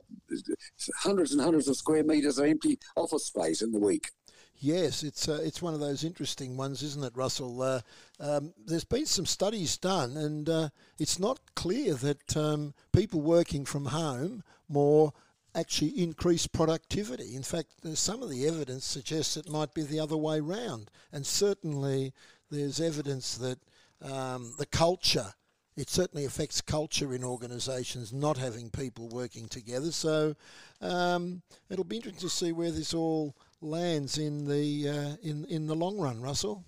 hundreds 0.97 1.31
and 1.31 1.41
hundreds 1.41 1.69
of 1.69 1.76
square 1.76 2.02
metres 2.02 2.38
of 2.38 2.47
empty 2.47 2.81
office 2.97 3.26
space 3.26 3.62
in 3.62 3.70
the 3.70 3.79
week. 3.79 4.11
Yes, 4.58 5.03
it's 5.03 5.29
uh, 5.29 5.41
it's 5.43 5.61
one 5.61 5.75
of 5.75 5.81
those 5.81 6.03
interesting 6.05 6.56
ones, 6.56 6.82
isn't 6.82 7.05
it, 7.05 7.17
Russell? 7.17 7.61
Uh, 7.61 7.81
um, 8.19 8.55
there's 8.64 8.85
been 8.85 9.06
some 9.06 9.26
studies 9.26 9.76
done, 9.76 10.17
and 10.17 10.49
uh, 10.49 10.69
it's 10.99 11.19
not 11.19 11.41
clear 11.55 11.94
that 11.94 12.37
um, 12.37 12.73
people 12.93 13.20
working 13.20 13.64
from 13.64 13.87
home 13.87 14.43
more 14.69 15.12
actually 15.55 16.03
increase 16.03 16.47
productivity. 16.47 17.35
In 17.35 17.43
fact, 17.43 17.69
some 17.94 18.23
of 18.23 18.31
the 18.31 18.47
evidence 18.47 18.85
suggests 18.85 19.37
it 19.37 19.49
might 19.49 19.75
be 19.75 19.82
the 19.82 20.00
other 20.00 20.17
way 20.17 20.41
round, 20.41 20.91
and 21.12 21.26
certainly 21.26 22.14
there's 22.50 22.81
evidence 22.81 23.37
that 23.37 23.59
um, 24.02 24.55
the 24.59 24.67
culture. 24.67 25.35
It 25.76 25.91
certainly 25.91 26.25
affects 26.25 26.62
culture 26.62 27.12
in 27.12 27.23
organisations 27.23 28.11
not 28.11 28.38
having 28.38 28.70
people 28.70 29.11
working 29.11 29.47
together. 29.47 29.93
So 29.93 30.35
um, 30.81 31.43
it'll 31.69 31.85
be 31.85 31.97
interesting 31.97 32.26
to 32.26 32.35
see 32.35 32.52
where 32.52 32.70
this 32.70 32.94
all 32.94 33.37
lands 33.61 34.19
in 34.19 34.47
the 34.47 34.88
uh, 34.88 35.17
in 35.23 35.44
in 35.47 35.67
the 35.67 35.75
long 35.75 35.99
run, 35.99 36.20
Russell. 36.20 36.64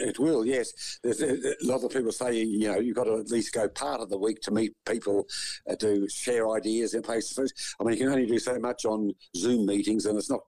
It 0.00 0.18
will, 0.18 0.46
yes. 0.46 0.98
There's 1.02 1.22
a 1.22 1.54
lot 1.62 1.82
of 1.82 1.90
people 1.90 2.12
say, 2.12 2.40
you 2.40 2.68
know, 2.68 2.78
you've 2.78 2.94
got 2.94 3.04
to 3.04 3.18
at 3.18 3.30
least 3.30 3.52
go 3.52 3.68
part 3.68 4.00
of 4.00 4.10
the 4.10 4.18
week 4.18 4.40
to 4.42 4.52
meet 4.52 4.72
people, 4.86 5.26
uh, 5.68 5.74
to 5.76 6.08
share 6.08 6.50
ideas 6.50 6.94
and 6.94 7.04
face 7.04 7.30
to 7.30 7.42
face. 7.42 7.74
I 7.80 7.84
mean, 7.84 7.94
you 7.94 8.04
can 8.04 8.12
only 8.12 8.26
do 8.26 8.38
so 8.38 8.58
much 8.60 8.84
on 8.84 9.12
Zoom 9.36 9.66
meetings, 9.66 10.06
and 10.06 10.16
it's 10.16 10.30
not 10.30 10.42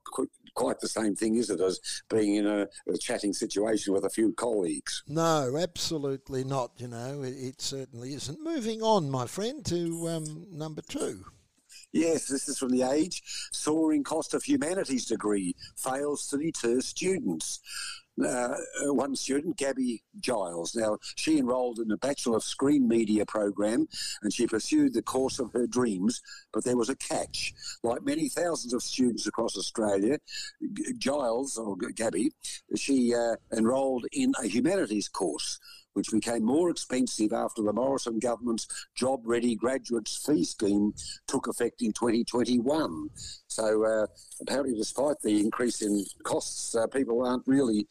quite 0.55 0.79
the 0.79 0.87
same 0.87 1.15
thing, 1.15 1.35
is 1.35 1.49
it, 1.49 1.59
as 1.59 1.81
being 2.09 2.35
in 2.35 2.47
a, 2.47 2.61
a 2.87 2.97
chatting 2.97 3.33
situation 3.33 3.93
with 3.93 4.05
a 4.05 4.09
few 4.09 4.31
colleagues? 4.33 5.03
No, 5.07 5.57
absolutely 5.57 6.45
not. 6.45 6.71
You 6.77 6.87
know, 6.87 7.21
it, 7.23 7.33
it 7.33 7.61
certainly 7.61 8.13
isn't. 8.13 8.39
Moving 8.41 8.81
on, 8.81 9.09
my 9.09 9.27
friend, 9.27 9.65
to 9.65 10.07
um, 10.09 10.47
number 10.49 10.81
two. 10.81 11.25
Yes, 11.93 12.27
this 12.27 12.47
is 12.47 12.57
from 12.57 12.69
the 12.69 12.83
Age. 12.83 13.21
Soaring 13.51 14.03
cost 14.03 14.33
of 14.33 14.43
humanities 14.43 15.05
degree 15.05 15.55
fails 15.75 16.27
to 16.27 16.37
deter 16.37 16.79
students. 16.79 17.59
Uh, 18.23 18.55
one 18.83 19.15
student, 19.15 19.57
Gabby 19.57 20.03
Giles. 20.19 20.75
Now, 20.75 20.97
she 21.15 21.39
enrolled 21.39 21.79
in 21.79 21.91
a 21.91 21.97
Bachelor 21.97 22.37
of 22.37 22.43
Screen 22.43 22.87
Media 22.87 23.25
program 23.25 23.87
and 24.21 24.33
she 24.33 24.47
pursued 24.47 24.93
the 24.93 25.01
course 25.01 25.39
of 25.39 25.51
her 25.53 25.65
dreams, 25.65 26.21
but 26.53 26.63
there 26.63 26.77
was 26.77 26.89
a 26.89 26.95
catch. 26.95 27.53
Like 27.83 28.03
many 28.03 28.29
thousands 28.29 28.73
of 28.73 28.83
students 28.83 29.27
across 29.27 29.57
Australia, 29.57 30.19
Giles, 30.97 31.57
or 31.57 31.75
Gabby, 31.75 32.31
she 32.75 33.13
uh, 33.15 33.35
enrolled 33.57 34.05
in 34.11 34.33
a 34.41 34.47
humanities 34.47 35.09
course 35.09 35.59
which 35.93 36.11
became 36.11 36.43
more 36.43 36.69
expensive 36.69 37.33
after 37.33 37.61
the 37.61 37.73
Morrison 37.73 38.19
government's 38.19 38.67
Job 38.95 39.21
Ready 39.25 39.55
Graduates 39.55 40.23
Fee 40.25 40.43
Scheme 40.43 40.93
took 41.27 41.47
effect 41.47 41.81
in 41.81 41.91
2021. 41.93 43.09
So 43.47 43.85
uh, 43.85 44.07
apparently, 44.41 44.75
despite 44.75 45.17
the 45.23 45.39
increase 45.39 45.81
in 45.81 46.05
costs, 46.23 46.75
uh, 46.75 46.87
people 46.87 47.25
aren't 47.25 47.47
really 47.47 47.87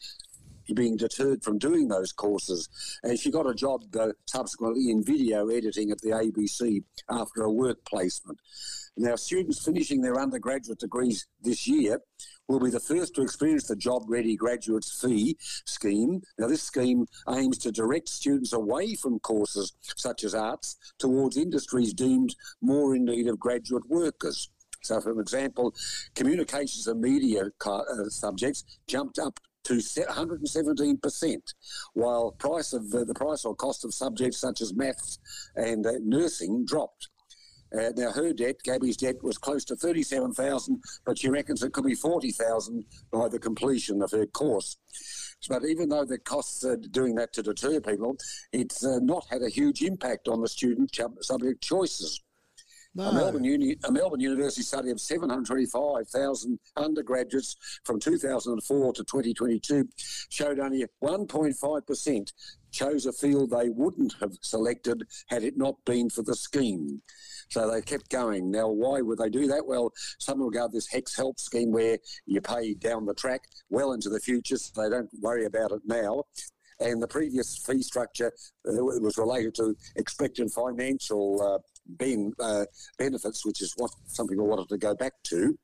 being 0.73 0.95
deterred 0.95 1.43
from 1.43 1.57
doing 1.57 1.87
those 1.87 2.11
courses. 2.11 2.69
And 3.03 3.19
she 3.19 3.31
got 3.31 3.49
a 3.49 3.53
job 3.53 3.81
uh, 3.99 4.09
subsequently 4.25 4.89
in 4.89 5.03
video 5.03 5.49
editing 5.49 5.91
at 5.91 5.99
the 5.99 6.09
ABC 6.09 6.83
after 7.09 7.43
a 7.43 7.51
work 7.51 7.83
placement. 7.85 8.39
Now, 8.97 9.15
students 9.15 9.63
finishing 9.63 10.01
their 10.01 10.19
undergraduate 10.19 10.79
degrees 10.79 11.27
this 11.41 11.67
year 11.67 11.99
will 12.47 12.59
be 12.59 12.69
the 12.69 12.79
first 12.79 13.15
to 13.15 13.21
experience 13.21 13.67
the 13.67 13.75
Job 13.75 14.03
Ready 14.07 14.35
Graduates 14.35 14.99
Fee 15.01 15.37
Scheme. 15.65 16.21
Now, 16.37 16.47
this 16.47 16.63
scheme 16.63 17.05
aims 17.29 17.57
to 17.59 17.71
direct 17.71 18.09
students 18.09 18.53
away 18.53 18.95
from 18.95 19.19
courses 19.19 19.73
such 19.95 20.23
as 20.23 20.35
arts 20.35 20.77
towards 20.99 21.37
industries 21.37 21.93
deemed 21.93 22.35
more 22.61 22.95
in 22.95 23.05
need 23.05 23.27
of 23.27 23.39
graduate 23.39 23.87
workers. 23.89 24.49
So, 24.83 24.99
for 24.99 25.19
example, 25.19 25.75
communications 26.15 26.87
and 26.87 26.99
media 26.99 27.43
uh, 27.65 27.81
subjects 28.09 28.63
jumped 28.87 29.19
up 29.19 29.39
to 29.63 29.73
117%, 29.75 31.53
while 31.93 32.31
price 32.31 32.73
of 32.73 32.93
uh, 32.93 33.03
the 33.03 33.13
price 33.13 33.45
or 33.45 33.55
cost 33.55 33.85
of 33.85 33.93
subjects 33.93 34.39
such 34.39 34.59
as 34.59 34.73
maths 34.73 35.19
and 35.55 35.85
uh, 35.85 35.93
nursing 36.01 36.65
dropped. 36.65 37.09
Uh, 37.77 37.91
now 37.95 38.11
her 38.11 38.33
debt, 38.33 38.57
Gabby's 38.63 38.97
debt, 38.97 39.23
was 39.23 39.37
close 39.37 39.63
to 39.65 39.75
thirty-seven 39.75 40.33
thousand, 40.33 40.81
but 41.05 41.17
she 41.17 41.29
reckons 41.29 41.63
it 41.63 41.73
could 41.73 41.85
be 41.85 41.95
forty 41.95 42.31
thousand 42.31 42.85
by 43.11 43.27
the 43.29 43.39
completion 43.39 44.01
of 44.01 44.11
her 44.11 44.25
course. 44.25 44.77
But 45.49 45.65
even 45.65 45.89
though 45.89 46.05
the 46.05 46.19
costs 46.19 46.63
are 46.63 46.75
doing 46.75 47.15
that 47.15 47.33
to 47.33 47.43
deter 47.43 47.79
people, 47.79 48.17
it's 48.51 48.85
uh, 48.85 48.99
not 49.01 49.25
had 49.29 49.41
a 49.41 49.49
huge 49.49 49.81
impact 49.81 50.27
on 50.27 50.41
the 50.41 50.49
student 50.49 50.95
subject 51.21 51.63
choices. 51.63 52.21
No. 52.93 53.05
A, 53.05 53.13
Melbourne 53.13 53.43
Uni- 53.45 53.77
a 53.85 53.91
Melbourne 53.91 54.19
University 54.19 54.63
study 54.63 54.89
of 54.91 54.99
725,000 54.99 56.59
undergraduates 56.75 57.55
from 57.85 58.01
2004 58.01 58.93
to 58.93 59.03
2022 59.03 59.87
showed 60.29 60.59
only 60.59 60.85
1.5% 61.01 62.33
chose 62.71 63.05
a 63.05 63.13
field 63.13 63.51
they 63.51 63.69
wouldn't 63.69 64.15
have 64.19 64.33
selected 64.41 65.03
had 65.27 65.43
it 65.43 65.57
not 65.57 65.75
been 65.85 66.09
for 66.09 66.21
the 66.21 66.35
scheme. 66.35 67.01
So 67.51 67.69
they 67.69 67.81
kept 67.81 68.09
going. 68.09 68.49
Now, 68.49 68.69
why 68.69 69.01
would 69.01 69.17
they 69.17 69.29
do 69.29 69.45
that? 69.47 69.65
Well, 69.65 69.91
some 70.19 70.41
regard 70.41 70.71
this 70.71 70.87
HECS-HELP 70.87 71.37
scheme 71.37 71.71
where 71.71 71.97
you 72.25 72.39
pay 72.39 72.73
down 72.73 73.05
the 73.05 73.13
track 73.13 73.41
well 73.69 73.91
into 73.91 74.09
the 74.09 74.21
future, 74.21 74.57
so 74.57 74.81
they 74.81 74.89
don't 74.89 75.09
worry 75.21 75.45
about 75.45 75.73
it 75.73 75.81
now 75.85 76.23
and 76.81 77.01
the 77.01 77.07
previous 77.07 77.57
fee 77.57 77.83
structure 77.83 78.31
uh, 78.67 78.73
was 78.73 79.17
related 79.17 79.55
to 79.55 79.75
expected 79.95 80.51
financial 80.51 81.41
uh, 81.41 81.59
being 81.97 82.33
uh, 82.39 82.65
benefits, 82.97 83.45
which 83.45 83.61
is 83.61 83.73
what 83.77 83.91
some 84.05 84.27
people 84.27 84.47
wanted 84.47 84.69
to 84.69 84.77
go 84.77 84.95
back 84.95 85.13
to. 85.23 85.57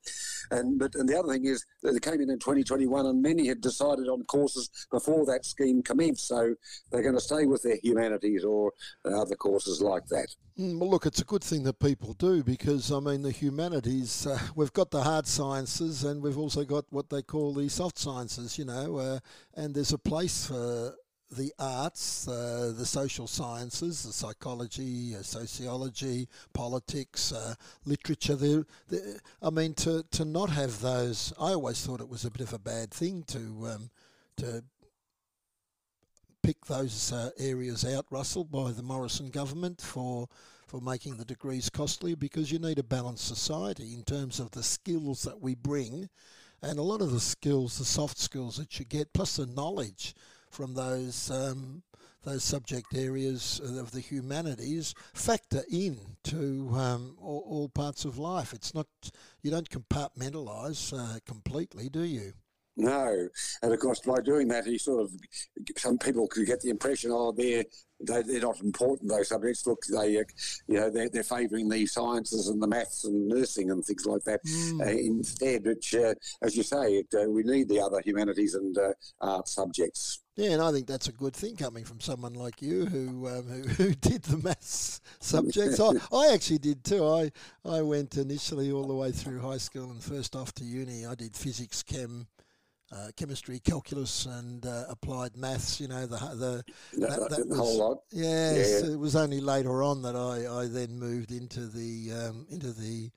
And 0.52 0.80
but 0.80 0.96
and 0.96 1.08
the 1.08 1.18
other 1.18 1.34
thing 1.34 1.46
is 1.46 1.66
they 1.84 2.00
came 2.00 2.22
in 2.22 2.30
in 2.30 2.40
2021, 2.40 3.06
and 3.06 3.22
many 3.22 3.48
had 3.48 3.62
decided 3.62 4.08
on 4.08 4.24
courses 4.24 4.70
before 4.92 5.26
that 5.26 5.46
scheme 5.46 5.82
commenced, 5.84 6.28
so 6.28 6.56
they're 6.92 7.04
going 7.04 7.16
to 7.16 7.22
stay 7.22 7.46
with 7.46 7.64
their 7.64 7.78
humanities 7.84 8.44
or 8.44 8.72
other 9.06 9.36
courses 9.36 9.82
like 9.82 10.06
that. 10.08 10.28
Mm, 10.60 10.80
well, 10.80 10.90
look, 10.90 11.06
it's 11.06 11.22
a 11.22 11.26
good 11.26 11.44
thing 11.44 11.64
that 11.64 11.80
people 11.80 12.14
do 12.14 12.44
because 12.44 12.92
I 12.92 13.00
mean 13.00 13.22
the 13.22 13.32
humanities. 13.32 14.26
Uh, 14.26 14.40
we've 14.56 14.74
got 14.74 14.90
the 14.90 15.04
hard 15.04 15.28
sciences, 15.28 16.04
and 16.04 16.22
we've 16.22 16.38
also 16.38 16.64
got 16.64 16.86
what 16.90 17.10
they 17.10 17.22
call 17.22 17.54
the 17.54 17.70
soft 17.70 18.00
sciences. 18.00 18.58
You 18.58 18.66
know, 18.66 18.98
uh, 18.98 19.20
and 19.54 19.76
there's 19.76 19.94
a 19.94 20.00
place 20.00 20.48
for 20.48 20.96
the 21.32 21.54
arts, 21.60 22.28
uh, 22.28 22.74
the 22.76 22.86
social 22.86 23.28
sciences, 23.28 24.04
the 24.04 24.14
psychology, 24.14 25.16
uh, 25.16 25.22
sociology, 25.22 26.28
politics, 26.54 27.32
uh, 27.32 27.56
literature. 27.86 28.36
They're, 28.36 28.64
I 29.42 29.50
mean, 29.50 29.74
to, 29.76 30.04
to 30.12 30.26
not 30.26 30.50
have 30.52 30.80
those, 30.80 31.34
I 31.40 31.52
always 31.52 31.86
thought 31.86 32.02
it 32.02 32.10
was 32.10 32.26
a 32.26 32.32
bit 32.32 32.42
of 32.42 32.54
a 32.54 32.60
bad 32.60 32.92
thing 32.92 33.24
to 33.28 33.38
um, 33.68 33.90
to 34.38 34.64
pick 36.44 36.66
those 36.66 37.12
uh, 37.12 37.32
areas 37.38 37.84
out, 37.84 38.06
Russell, 38.10 38.46
by 38.46 38.72
the 38.72 38.84
Morrison 38.84 39.30
government 39.30 39.82
for 39.82 40.30
for 40.68 40.82
making 40.82 41.16
the 41.16 41.26
degrees 41.26 41.70
costly 41.70 42.14
because 42.14 42.52
you 42.52 42.60
need 42.60 42.78
a 42.78 42.84
balanced 42.84 43.26
society 43.26 43.94
in 43.94 44.04
terms 44.04 44.40
of 44.40 44.52
the 44.52 44.62
skills 44.62 45.24
that 45.24 45.42
we 45.42 45.56
bring 45.56 46.10
and 46.62 46.80
a 46.80 46.84
lot 46.84 47.02
of 47.02 47.12
the 47.12 47.20
skills, 47.20 47.78
the 47.78 47.86
soft 47.86 48.18
skills 48.18 48.58
that 48.58 48.80
you 48.80 48.86
get, 48.86 49.14
plus 49.14 49.38
the 49.38 49.46
knowledge 49.46 50.16
from 50.50 50.74
those 50.74 51.32
um, 51.32 51.84
those 52.24 52.44
subject 52.44 52.94
areas 52.96 53.62
of 53.64 53.92
the 53.92 54.02
humanities 54.02 54.94
factor 55.14 55.64
in 55.72 55.98
to 56.24 56.70
um, 56.74 57.16
all, 57.22 57.46
all, 57.48 57.70
parts 57.70 58.04
of 58.04 58.18
life. 58.18 58.54
It's 58.54 58.76
not 58.76 58.88
you 59.42 59.52
don't 59.52 59.70
compartmentalise 59.70 60.94
uh, 60.94 61.20
completely, 61.26 61.88
do 61.88 62.02
you? 62.02 62.34
No, 62.76 63.28
and 63.64 63.74
of 63.74 63.80
course 63.80 64.02
by 64.02 64.22
doing 64.24 64.48
that, 64.50 64.66
he 64.66 64.78
sort 64.78 65.02
of 65.02 65.12
some 65.78 65.98
people 65.98 66.28
could 66.28 66.46
get 66.46 66.62
the 66.62 66.70
impression, 66.70 67.12
oh, 67.12 67.32
they're 67.32 67.64
they, 68.00 68.22
they're 68.22 68.42
not 68.42 68.60
important 68.62 69.10
those 69.10 69.30
subjects. 69.30 69.66
Look, 69.66 69.82
they 69.90 70.20
uh, 70.20 70.24
you 70.68 70.76
know 70.76 70.90
they're, 70.90 71.10
they're 71.10 71.24
favouring 71.24 71.70
the 71.70 71.86
sciences 71.88 72.50
and 72.50 72.62
the 72.62 72.68
maths 72.68 73.06
and 73.06 73.28
nursing 73.28 73.72
and 73.72 73.84
things 73.84 74.06
like 74.06 74.24
that 74.26 74.44
mm. 74.46 74.82
uh, 74.82 74.92
instead. 74.92 75.66
Which, 75.66 75.96
uh, 75.96 76.14
as 76.44 76.56
you 76.56 76.62
say, 76.62 76.98
it, 76.98 77.08
uh, 77.16 77.30
we 77.30 77.44
need 77.44 77.70
the 77.70 77.80
other 77.80 78.02
humanities 78.06 78.54
and 78.54 78.78
uh, 78.78 78.94
art 79.22 79.48
subjects. 79.48 80.20
Yeah, 80.38 80.52
and 80.52 80.62
I 80.62 80.72
think 80.72 80.86
that's 80.86 81.08
a 81.08 81.12
good 81.12 81.36
thing 81.36 81.56
coming 81.56 81.84
from 81.84 82.00
someone 82.00 82.36
like 82.36 82.62
you 82.62 82.86
who 82.86 83.28
um, 83.28 83.48
who, 83.48 83.68
who, 83.84 83.94
did 83.96 84.22
the 84.22 84.38
maths 84.38 85.02
subjects. 85.20 85.80
I, 85.80 85.94
I 86.16 86.32
actually 86.32 86.60
did 86.60 86.84
too. 86.84 87.04
I 87.04 87.32
I 87.66 87.82
went 87.82 88.18
initially 88.18 88.72
all 88.72 88.86
the 88.86 88.94
way 88.94 89.12
through 89.12 89.40
high 89.42 89.58
school 89.58 89.90
and 89.90 90.02
first 90.02 90.36
off 90.36 90.54
to 90.54 90.64
uni. 90.64 91.08
I 91.08 91.16
did 91.16 91.36
physics, 91.36 91.82
chem, 91.82 92.28
uh, 92.92 93.08
chemistry, 93.16 93.60
calculus, 93.60 94.28
and 94.28 94.64
uh, 94.64 94.84
applied 94.90 95.36
maths. 95.36 95.82
You 95.82 95.88
know 95.88 96.06
the 96.06 96.18
the 96.18 96.64
that, 97.00 97.30
that 97.32 97.48
was, 97.48 97.58
whole 97.58 97.78
lot. 97.80 97.98
Yes, 98.12 98.84
yeah. 98.84 98.92
it 98.92 99.00
was 99.00 99.16
only 99.16 99.42
later 99.42 99.82
on 99.82 100.04
that 100.04 100.16
I, 100.16 100.62
I 100.62 100.68
then 100.68 101.00
moved 101.00 101.32
into 101.32 101.66
the 101.66 102.12
um, 102.14 102.46
into 102.52 102.74
the 102.74 103.10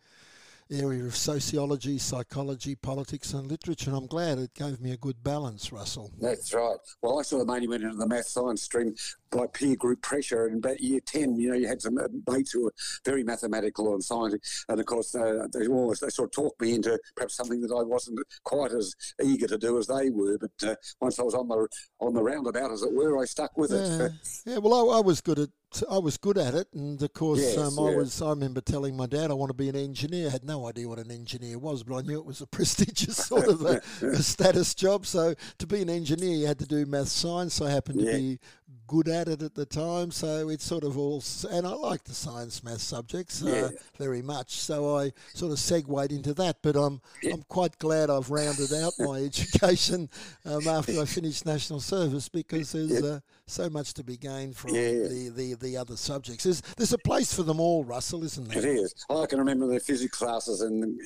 area 0.71 1.05
of 1.05 1.17
sociology, 1.17 1.99
psychology, 1.99 2.75
politics, 2.75 3.33
and 3.33 3.49
literature. 3.49 3.91
And 3.91 3.99
I'm 3.99 4.07
glad 4.07 4.39
it 4.39 4.55
gave 4.55 4.81
me 4.81 4.93
a 4.93 4.97
good 4.97 5.23
balance, 5.23 5.73
Russell. 5.73 6.11
That's 6.21 6.55
right. 6.55 6.77
Well, 7.03 7.19
I 7.19 7.23
sort 7.23 7.43
of 7.43 7.49
mainly 7.49 7.69
went 7.69 7.83
into 7.83 7.97
the 7.97 8.07
math 8.07 8.27
science 8.27 8.63
stream 8.63 8.95
by 9.31 9.47
peer 9.47 9.77
group 9.77 10.03
pressure. 10.03 10.47
And 10.47 10.65
about 10.65 10.81
year 10.81 11.01
10, 11.05 11.37
you 11.37 11.51
know, 11.51 11.57
you 11.57 11.69
had 11.69 11.83
some 11.83 11.99
uh, 11.99 12.09
mates 12.29 12.53
who 12.53 12.65
were 12.65 12.75
very 13.05 13.25
mathematical 13.25 13.93
and 13.95 14.03
scientific. 14.03 14.43
And 14.69 14.81
of 14.81 14.87
course, 14.87 15.15
uh, 15.15 15.47
they 15.53 15.67
always, 15.67 16.01
they 16.01 16.09
sort 16.09 16.29
of 16.29 16.33
talked 16.33 16.61
me 16.61 16.75
into 16.75 16.99
perhaps 17.17 17.37
something 17.37 17.61
that 17.61 17.75
I 17.75 17.83
wasn't 17.83 18.21
quite 18.45 18.73
as 18.73 18.95
eager 19.23 19.47
to 19.49 19.59
do 19.59 19.79
as 19.79 19.87
they 19.87 20.11
were. 20.11 20.39
But 20.39 20.69
uh, 20.69 20.75
once 21.01 21.19
I 21.19 21.23
was 21.23 21.35
on 21.35 21.49
the 21.49 21.69
on 22.01 22.15
the 22.15 22.23
roundabout, 22.23 22.73
as 22.73 22.83
it 22.83 22.93
were, 22.93 23.21
I 23.21 23.25
stuck 23.25 23.57
with 23.57 23.73
yeah. 23.73 24.07
it. 24.07 24.13
yeah, 24.47 24.59
well, 24.59 24.91
I, 24.91 24.99
I 24.99 25.01
was 25.01 25.21
good 25.21 25.39
at 25.39 25.51
I 25.89 25.99
was 25.99 26.17
good 26.17 26.37
at 26.37 26.55
it, 26.55 26.69
and 26.75 27.01
of 27.01 27.13
course, 27.13 27.41
yes, 27.41 27.57
um, 27.57 27.79
I 27.79 27.95
was. 27.95 28.21
I 28.21 28.31
remember 28.31 28.61
telling 28.61 28.97
my 28.97 29.07
dad 29.07 29.31
I 29.31 29.35
want 29.35 29.51
to 29.51 29.55
be 29.55 29.69
an 29.69 29.77
engineer. 29.77 30.27
I 30.27 30.31
had 30.31 30.45
no 30.45 30.67
idea 30.67 30.89
what 30.89 30.99
an 30.99 31.11
engineer 31.13 31.59
was, 31.59 31.85
but 31.85 31.97
I 31.97 32.01
knew 32.03 32.19
it 32.19 32.27
was 32.27 32.41
a 32.41 32.47
prestigious 32.49 33.17
sort 33.17 33.47
of 33.49 33.63
a, 33.63 33.81
a 34.03 34.17
status 34.23 34.75
job. 34.75 35.07
So 35.07 35.35
to 35.59 35.67
be 35.67 35.81
an 35.83 35.89
engineer, 35.89 36.37
you 36.37 36.47
had 36.47 36.59
to 36.59 36.67
do 36.67 36.87
math 36.87 37.09
science. 37.09 37.61
I 37.61 37.71
happened 37.71 38.01
yeah. 38.01 38.13
to 38.13 38.19
be 38.19 38.41
good 38.91 39.07
at 39.07 39.29
it 39.29 39.41
at 39.41 39.55
the 39.55 39.65
time, 39.65 40.11
so 40.11 40.49
it's 40.49 40.65
sort 40.65 40.83
of 40.83 40.99
all. 40.99 41.23
And 41.49 41.65
I 41.65 41.71
like 41.71 42.03
the 42.03 42.13
science 42.13 42.65
math 42.65 42.81
subjects 42.81 43.41
uh, 43.41 43.71
yeah. 43.71 43.79
very 43.97 44.21
much, 44.21 44.51
so 44.51 44.99
I 44.99 45.13
sort 45.33 45.53
of 45.53 45.61
segued 45.61 46.11
into 46.11 46.35
that. 46.35 46.57
But 46.61 46.75
I'm 46.75 47.01
yeah. 47.23 47.35
I'm 47.35 47.45
quite 47.45 47.79
glad 47.79 48.11
I've 48.11 48.31
rounded 48.31 48.73
out 48.73 48.95
my 48.99 49.19
education 49.25 50.11
um, 50.45 50.67
after 50.67 51.01
I 51.01 51.05
finished 51.05 51.47
national 51.47 51.79
service 51.79 52.29
because 52.29 52.73
there's 52.73 53.01
uh, 53.01 53.21
so 53.47 53.71
much 53.71 53.95
to 53.95 54.03
be 54.03 54.17
gained 54.17 54.57
from 54.57 54.73
the, 54.73 55.31
the 55.37 55.55
the 55.55 55.77
other 55.77 55.97
subjects. 55.97 56.43
There's 56.43 56.61
there's 56.77 56.93
a 56.93 56.99
place 56.99 57.33
for 57.33 57.45
them 57.45 57.61
all, 57.61 57.85
Russell, 57.85 58.25
isn't 58.25 58.49
there? 58.49 58.59
It 58.59 58.65
is. 58.65 59.07
I 59.09 59.25
can 59.27 59.39
remember 59.39 59.69
the 59.69 59.79
physics 59.79 60.19
classes 60.19 60.63
in 60.63 60.99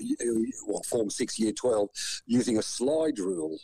well, 0.67 0.83
Form 0.85 1.11
Six, 1.11 1.39
Year 1.39 1.53
Twelve, 1.53 1.91
using 2.27 2.57
a 2.57 2.63
slide 2.63 3.19
rule. 3.19 3.59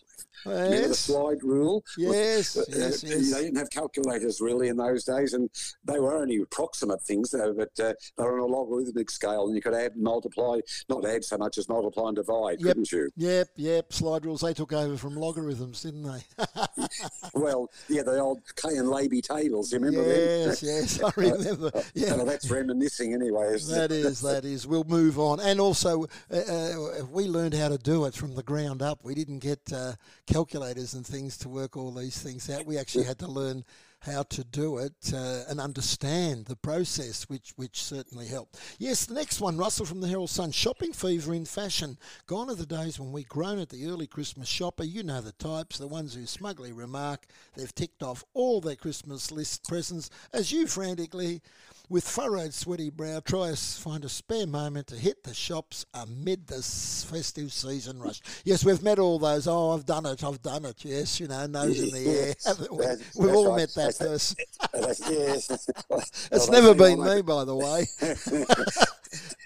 Yes. 0.46 0.54
Remember 0.54 0.88
the 0.88 0.94
slide 0.94 1.42
rule? 1.42 1.84
Yes, 1.98 2.56
uh, 2.56 2.64
yes, 2.68 3.02
yes. 3.02 3.32
They 3.32 3.44
didn't 3.44 3.58
have 3.58 3.70
calculators 4.10 4.40
really 4.40 4.68
in 4.68 4.76
those 4.76 5.04
days, 5.04 5.34
and 5.34 5.50
they 5.84 5.98
were 5.98 6.14
only 6.14 6.36
approximate 6.36 7.02
things, 7.02 7.30
though, 7.30 7.52
but 7.52 7.70
uh, 7.80 7.92
they 8.16 8.24
were 8.24 8.40
on 8.40 8.50
a 8.50 8.52
logarithmic 8.52 9.10
scale, 9.10 9.46
and 9.46 9.54
you 9.54 9.62
could 9.62 9.74
add 9.74 9.92
and 9.92 10.02
multiply, 10.02 10.58
not 10.88 11.04
add 11.04 11.24
so 11.24 11.36
much 11.38 11.58
as 11.58 11.68
multiply 11.68 12.08
and 12.08 12.16
divide, 12.16 12.58
yep. 12.60 12.68
couldn't 12.68 12.92
you? 12.92 13.10
Yep, 13.16 13.48
yep. 13.56 13.92
Slide 13.92 14.24
rules, 14.24 14.40
they 14.40 14.54
took 14.54 14.72
over 14.72 14.96
from 14.96 15.16
logarithms, 15.16 15.82
didn't 15.82 16.02
they? 16.02 16.44
well, 17.34 17.70
yeah, 17.88 18.02
the 18.02 18.18
old 18.18 18.40
Kaye 18.56 18.76
and 18.76 18.88
Laby 18.88 19.22
tables, 19.22 19.72
you 19.72 19.78
remember 19.78 20.06
yes, 20.06 20.60
them? 20.60 20.68
Yes, 20.70 20.98
yes, 20.98 21.02
I 21.02 21.12
remember. 21.20 21.70
Yeah. 21.94 22.16
well, 22.16 22.26
that's 22.26 22.50
reminiscing 22.50 23.14
anyway. 23.14 23.50
That 23.70 23.90
is, 23.92 24.20
that 24.22 24.44
is. 24.44 24.66
We'll 24.66 24.84
move 24.84 25.18
on. 25.18 25.40
And 25.40 25.60
also, 25.60 26.06
uh, 26.32 26.36
uh, 26.36 27.04
we 27.10 27.24
learned 27.24 27.54
how 27.54 27.68
to 27.68 27.78
do 27.78 28.04
it 28.04 28.14
from 28.14 28.34
the 28.34 28.42
ground 28.42 28.82
up. 28.82 29.00
We 29.04 29.14
didn't 29.14 29.40
get 29.40 29.60
uh, 29.72 29.92
calculators 30.26 30.94
and 30.94 31.06
things 31.06 31.36
to 31.38 31.48
work 31.48 31.76
all 31.76 31.92
these 31.92 32.20
things 32.20 32.48
out. 32.50 32.66
We 32.66 32.78
actually 32.78 33.04
had 33.04 33.18
to 33.20 33.26
learn 33.26 33.64
how 34.00 34.22
to 34.22 34.44
do 34.44 34.78
it 34.78 35.12
uh, 35.14 35.42
and 35.48 35.60
understand 35.60 36.46
the 36.46 36.56
process, 36.56 37.28
which 37.28 37.52
which 37.56 37.82
certainly 37.82 38.26
helped. 38.26 38.58
Yes, 38.78 39.04
the 39.04 39.14
next 39.14 39.40
one, 39.40 39.58
Russell 39.58 39.86
from 39.86 40.00
the 40.00 40.08
Herald 40.08 40.30
Sun, 40.30 40.52
shopping 40.52 40.92
fever 40.92 41.34
in 41.34 41.44
fashion. 41.44 41.98
Gone 42.26 42.50
are 42.50 42.54
the 42.54 42.66
days 42.66 42.98
when 42.98 43.12
we 43.12 43.24
groan 43.24 43.58
at 43.58 43.68
the 43.68 43.86
early 43.86 44.06
Christmas 44.06 44.48
shopper. 44.48 44.84
You 44.84 45.02
know 45.02 45.20
the 45.20 45.32
types, 45.32 45.78
the 45.78 45.86
ones 45.86 46.14
who 46.14 46.26
smugly 46.26 46.72
remark 46.72 47.26
they've 47.56 47.74
ticked 47.74 48.02
off 48.02 48.24
all 48.34 48.60
their 48.60 48.76
Christmas 48.76 49.30
list 49.30 49.68
presents 49.68 50.10
as 50.32 50.52
you 50.52 50.66
frantically 50.66 51.42
with 51.90 52.08
furrowed, 52.08 52.54
sweaty 52.54 52.88
brow, 52.88 53.20
try 53.20 53.50
to 53.50 53.56
find 53.56 54.04
a 54.04 54.08
spare 54.08 54.46
moment 54.46 54.86
to 54.86 54.96
hit 54.96 55.24
the 55.24 55.34
shops 55.34 55.84
amid 55.92 56.46
this 56.46 57.04
festive 57.10 57.52
season 57.52 57.98
rush. 57.98 58.20
Yes, 58.44 58.64
we've 58.64 58.82
met 58.82 59.00
all 59.00 59.18
those. 59.18 59.48
Oh, 59.48 59.72
I've 59.72 59.84
done 59.84 60.06
it. 60.06 60.22
I've 60.22 60.40
done 60.40 60.64
it. 60.64 60.84
Yes, 60.84 61.18
you 61.18 61.26
know, 61.26 61.46
nose 61.46 61.80
in 61.80 61.90
the 61.90 62.08
air. 62.08 62.34
We've 63.18 63.34
all 63.34 63.50
right. 63.50 63.56
met 63.56 63.74
that 63.74 63.98
person. 63.98 64.36
yes. 65.10 65.68
it's 66.30 66.48
never 66.48 66.74
been 66.74 67.04
me, 67.04 67.22
by 67.22 67.44
the 67.44 67.56
way. 67.56 67.86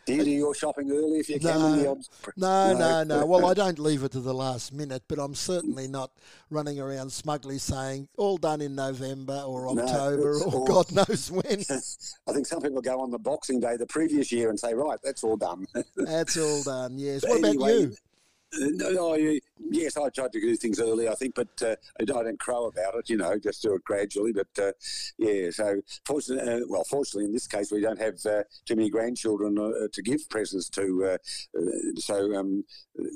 do 0.07 0.15
you 0.15 0.25
do 0.25 0.31
your 0.31 0.55
shopping 0.55 0.91
early 0.91 1.19
if 1.19 1.29
you 1.29 1.41
can? 1.41 1.59
No, 1.59 1.97
no, 2.37 2.75
no, 2.75 3.05
no, 3.05 3.27
Well, 3.27 3.47
I 3.47 3.55
don't 3.63 3.79
leave 3.79 4.03
it 4.03 4.13
to 4.13 4.21
the 4.21 4.35
last 4.35 4.73
minute, 4.73 5.03
but 5.09 5.19
I'm 5.19 5.35
certainly 5.35 5.89
not 5.89 6.11
running 6.51 6.81
around 6.81 7.11
smugly 7.11 7.59
saying 7.59 8.09
all 8.17 8.37
done 8.37 8.61
in 8.61 8.75
November 8.75 9.43
or 9.47 9.69
October 9.69 10.39
no, 10.39 10.45
or, 10.45 10.61
or, 10.61 10.67
God 10.67 10.93
knows 10.93 11.31
when. 11.31 11.45
I 12.29 12.33
think 12.33 12.47
some 12.47 12.61
people 12.61 12.81
go 12.81 13.01
on 13.01 13.11
the 13.11 13.19
Boxing 13.19 13.61
Day 13.61 13.77
the 13.77 13.87
previous 13.87 14.31
year 14.31 14.51
and 14.51 14.59
say, 14.59 14.75
right, 14.75 14.99
that's 15.03 15.25
all 15.25 15.37
done. 15.37 15.67
that's 15.97 16.37
all 16.37 16.63
done. 16.63 16.99
Yes. 16.99 17.25
What 17.35 17.45
anyway, 17.45 17.55
about 17.55 17.81
you? 17.81 17.97
Uh, 18.61 18.69
no, 18.93 19.17
yes, 19.71 19.97
I 19.97 20.09
tried 20.11 20.33
to 20.33 20.41
do 20.41 20.57
things 20.57 20.81
early, 20.81 21.09
I 21.09 21.15
think, 21.15 21.35
but 21.35 21.49
uh, 21.63 21.77
I 22.01 22.05
don't 22.05 22.39
crow 22.39 22.67
about 22.67 22.95
it, 22.97 23.09
you 23.09 23.17
know, 23.17 23.39
just 23.39 23.63
do 23.63 23.75
it 23.75 23.85
gradually. 23.85 24.33
But 24.33 24.47
uh, 24.59 24.73
yeah, 25.19 25.51
so 25.51 25.81
fortunately, 26.05 26.53
uh, 26.53 26.61
well, 26.69 26.85
fortunately, 26.85 27.27
in 27.27 27.33
this 27.33 27.47
case, 27.47 27.73
we 27.73 27.81
don't 27.81 28.01
have 28.01 28.25
uh, 28.27 28.43
too 28.67 28.77
many 28.77 28.91
grandchildren 28.91 29.59
uh, 29.59 29.89
to 29.93 30.03
give 30.03 30.29
presents 30.29 30.69
to. 30.71 31.19
so, 31.97 32.35
um, 32.35 32.65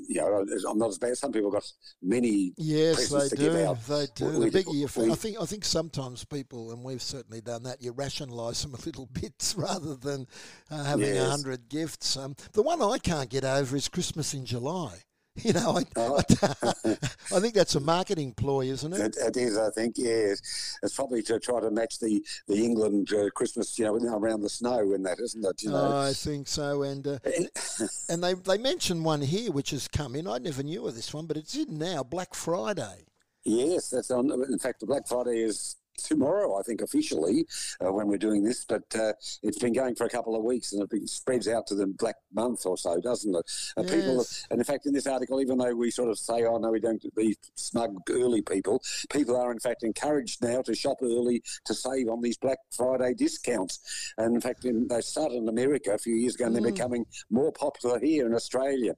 you 0.07 0.21
know, 0.21 0.45
I'm 0.69 0.77
not 0.77 0.89
as 0.89 0.97
bad. 0.97 1.17
Some 1.17 1.31
people 1.31 1.51
got 1.51 1.69
many. 2.01 2.53
Yes, 2.57 3.09
they 3.09 3.29
do. 3.35 3.75
They 3.87 4.07
do. 4.15 4.39
We, 4.39 4.45
the 4.45 4.51
bigger 4.51 4.71
you, 4.71 4.87
we, 4.97 5.11
I 5.11 5.15
think. 5.15 5.37
I 5.41 5.45
think 5.45 5.65
sometimes 5.65 6.25
people, 6.25 6.71
and 6.71 6.83
we've 6.83 7.01
certainly 7.01 7.41
done 7.41 7.63
that. 7.63 7.81
You 7.81 7.91
rationalise 7.91 8.61
them 8.61 8.73
a 8.73 8.85
little 8.85 9.05
bit 9.13 9.53
rather 9.57 9.95
than 9.95 10.27
having 10.69 11.09
a 11.09 11.13
yes. 11.13 11.29
hundred 11.29 11.69
gifts. 11.69 12.17
Um, 12.17 12.35
the 12.53 12.61
one 12.61 12.81
I 12.81 12.97
can't 12.97 13.29
get 13.29 13.45
over 13.45 13.75
is 13.75 13.87
Christmas 13.87 14.33
in 14.33 14.45
July. 14.45 15.03
You 15.49 15.53
know, 15.53 15.77
I, 15.77 15.83
oh. 15.95 16.17
I, 17.35 17.39
think 17.39 17.53
that's 17.53 17.75
a 17.75 17.79
marketing 17.79 18.33
ploy, 18.33 18.65
isn't 18.65 18.93
it? 18.93 18.99
it? 18.99 19.17
It 19.17 19.37
is, 19.37 19.57
I 19.57 19.69
think, 19.71 19.95
yes. 19.97 20.77
It's 20.83 20.95
probably 20.95 21.23
to 21.23 21.39
try 21.39 21.59
to 21.61 21.71
match 21.71 21.99
the, 21.99 22.23
the 22.47 22.55
England 22.55 23.11
uh, 23.13 23.29
Christmas, 23.31 23.79
you 23.79 23.85
know, 23.85 23.95
around 23.95 24.41
the 24.41 24.49
snow 24.49 24.93
and 24.93 25.05
that, 25.05 25.19
isn't 25.19 25.43
it? 25.43 25.63
You 25.63 25.71
know? 25.71 25.91
Oh, 25.93 26.01
I 26.01 26.13
think 26.13 26.47
so. 26.47 26.83
And 26.83 27.07
uh, 27.07 27.19
and 28.09 28.23
they, 28.23 28.33
they 28.33 28.57
mentioned 28.57 29.05
one 29.05 29.21
here 29.21 29.51
which 29.51 29.71
has 29.71 29.87
come 29.87 30.15
in. 30.15 30.27
I 30.27 30.39
never 30.39 30.61
knew 30.61 30.85
of 30.85 30.95
this 30.95 31.13
one, 31.13 31.25
but 31.25 31.37
it's 31.37 31.55
in 31.55 31.77
now, 31.77 32.03
Black 32.03 32.33
Friday. 32.33 33.05
Yes, 33.45 33.89
that's 33.89 34.11
on. 34.11 34.31
In 34.31 34.59
fact, 34.59 34.81
the 34.81 34.85
Black 34.85 35.07
Friday 35.07 35.41
is 35.41 35.77
tomorrow, 36.03 36.59
I 36.59 36.63
think, 36.63 36.81
officially, 36.81 37.45
uh, 37.83 37.91
when 37.91 38.07
we're 38.07 38.17
doing 38.17 38.43
this. 38.43 38.65
But 38.65 38.83
uh, 38.95 39.13
it's 39.43 39.59
been 39.59 39.73
going 39.73 39.95
for 39.95 40.05
a 40.05 40.09
couple 40.09 40.35
of 40.35 40.43
weeks 40.43 40.73
and 40.73 40.87
it 40.91 41.09
spreads 41.09 41.47
out 41.47 41.67
to 41.67 41.75
the 41.75 41.87
black 41.87 42.15
month 42.33 42.65
or 42.65 42.77
so, 42.77 42.99
doesn't 42.99 43.35
it? 43.35 43.45
Uh, 43.77 43.83
yes. 43.83 43.91
People, 43.93 44.25
and 44.51 44.59
in 44.59 44.63
fact, 44.63 44.85
in 44.85 44.93
this 44.93 45.07
article, 45.07 45.41
even 45.41 45.57
though 45.57 45.75
we 45.75 45.91
sort 45.91 46.09
of 46.09 46.17
say, 46.17 46.45
oh, 46.45 46.57
no, 46.57 46.71
we 46.71 46.79
don't 46.79 47.03
be 47.15 47.35
smug 47.55 47.97
early 48.09 48.41
people, 48.41 48.81
people 49.11 49.35
are 49.35 49.51
in 49.51 49.59
fact 49.59 49.83
encouraged 49.83 50.43
now 50.43 50.61
to 50.61 50.75
shop 50.75 50.97
early 51.01 51.41
to 51.65 51.73
save 51.73 52.09
on 52.09 52.21
these 52.21 52.37
Black 52.37 52.59
Friday 52.75 53.13
discounts. 53.13 54.13
And 54.17 54.35
in 54.35 54.41
fact, 54.41 54.65
in, 54.65 54.87
they 54.87 55.01
started 55.01 55.35
in 55.35 55.49
America 55.49 55.91
a 55.91 55.97
few 55.97 56.15
years 56.15 56.35
ago 56.35 56.45
and 56.45 56.55
mm. 56.55 56.61
they're 56.61 56.71
becoming 56.71 57.05
more 57.29 57.51
popular 57.51 57.99
here 57.99 58.25
in 58.25 58.33
Australia. 58.33 58.93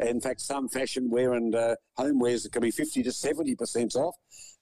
In 0.00 0.20
fact, 0.20 0.40
some 0.40 0.68
fashion 0.68 1.10
wear 1.10 1.34
and 1.34 1.54
uh, 1.54 1.76
homewares 1.98 2.50
can 2.50 2.62
be 2.62 2.70
50 2.70 3.02
to 3.02 3.10
70% 3.10 3.96
off. 3.96 4.16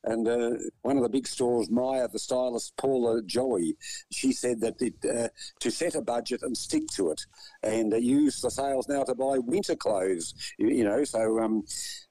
And 0.05 0.27
uh, 0.27 0.51
one 0.83 0.97
of 0.97 1.03
the 1.03 1.09
big 1.09 1.27
stores, 1.27 1.71
Myer, 1.71 2.09
the 2.09 2.19
stylist 2.19 2.77
Paula 2.77 3.23
Joey, 3.23 3.77
she 4.11 4.33
said 4.33 4.61
that 4.61 4.81
it, 4.81 4.95
uh, 5.05 5.29
to 5.61 5.71
set 5.71 5.95
a 5.95 6.01
budget 6.01 6.43
and 6.43 6.57
stick 6.57 6.87
to 6.95 7.11
it, 7.11 7.21
and 7.63 7.93
uh, 7.93 7.97
use 7.97 8.41
the 8.41 8.51
sales 8.51 8.89
now 8.89 9.05
to 9.05 9.15
buy 9.15 9.39
winter 9.39 9.77
clothes. 9.77 10.35
You, 10.59 10.69
you 10.69 10.85
know, 10.85 11.05
so 11.05 11.41
um, 11.41 11.65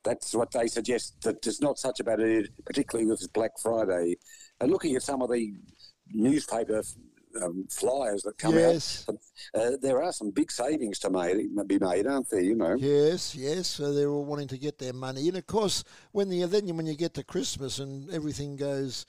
that's 0.03 0.35
what 0.35 0.51
they 0.51 0.67
suggest. 0.67 1.21
That 1.23 1.45
it's 1.45 1.61
not 1.61 1.79
such 1.79 1.99
a 1.99 2.03
bad 2.03 2.19
idea, 2.19 2.43
particularly 2.65 3.09
with 3.09 3.33
Black 3.33 3.51
Friday. 3.61 4.17
And 4.59 4.71
looking 4.71 4.95
at 4.95 5.03
some 5.03 5.21
of 5.21 5.31
the 5.31 5.53
newspaper 6.11 6.83
um, 7.43 7.65
flyers 7.69 8.23
that 8.23 8.37
come 8.37 8.55
yes. 8.55 9.05
out. 9.09 9.15
Uh, 9.53 9.71
there 9.81 10.01
are 10.03 10.11
some 10.11 10.31
big 10.31 10.51
savings 10.51 10.99
to 10.99 11.09
made, 11.09 11.47
be 11.67 11.79
made, 11.79 12.07
aren't 12.07 12.29
there? 12.29 12.41
You 12.41 12.55
know. 12.55 12.75
Yes, 12.75 13.35
yes. 13.35 13.67
So 13.67 13.93
they're 13.93 14.09
all 14.09 14.25
wanting 14.25 14.47
to 14.49 14.57
get 14.57 14.79
their 14.79 14.93
money, 14.93 15.27
and 15.27 15.37
of 15.37 15.47
course, 15.47 15.83
when 16.11 16.29
the 16.29 16.45
then 16.45 16.75
when 16.75 16.85
you 16.85 16.95
get 16.95 17.13
to 17.15 17.23
Christmas 17.23 17.79
and 17.79 18.09
everything 18.11 18.55
goes 18.55 19.05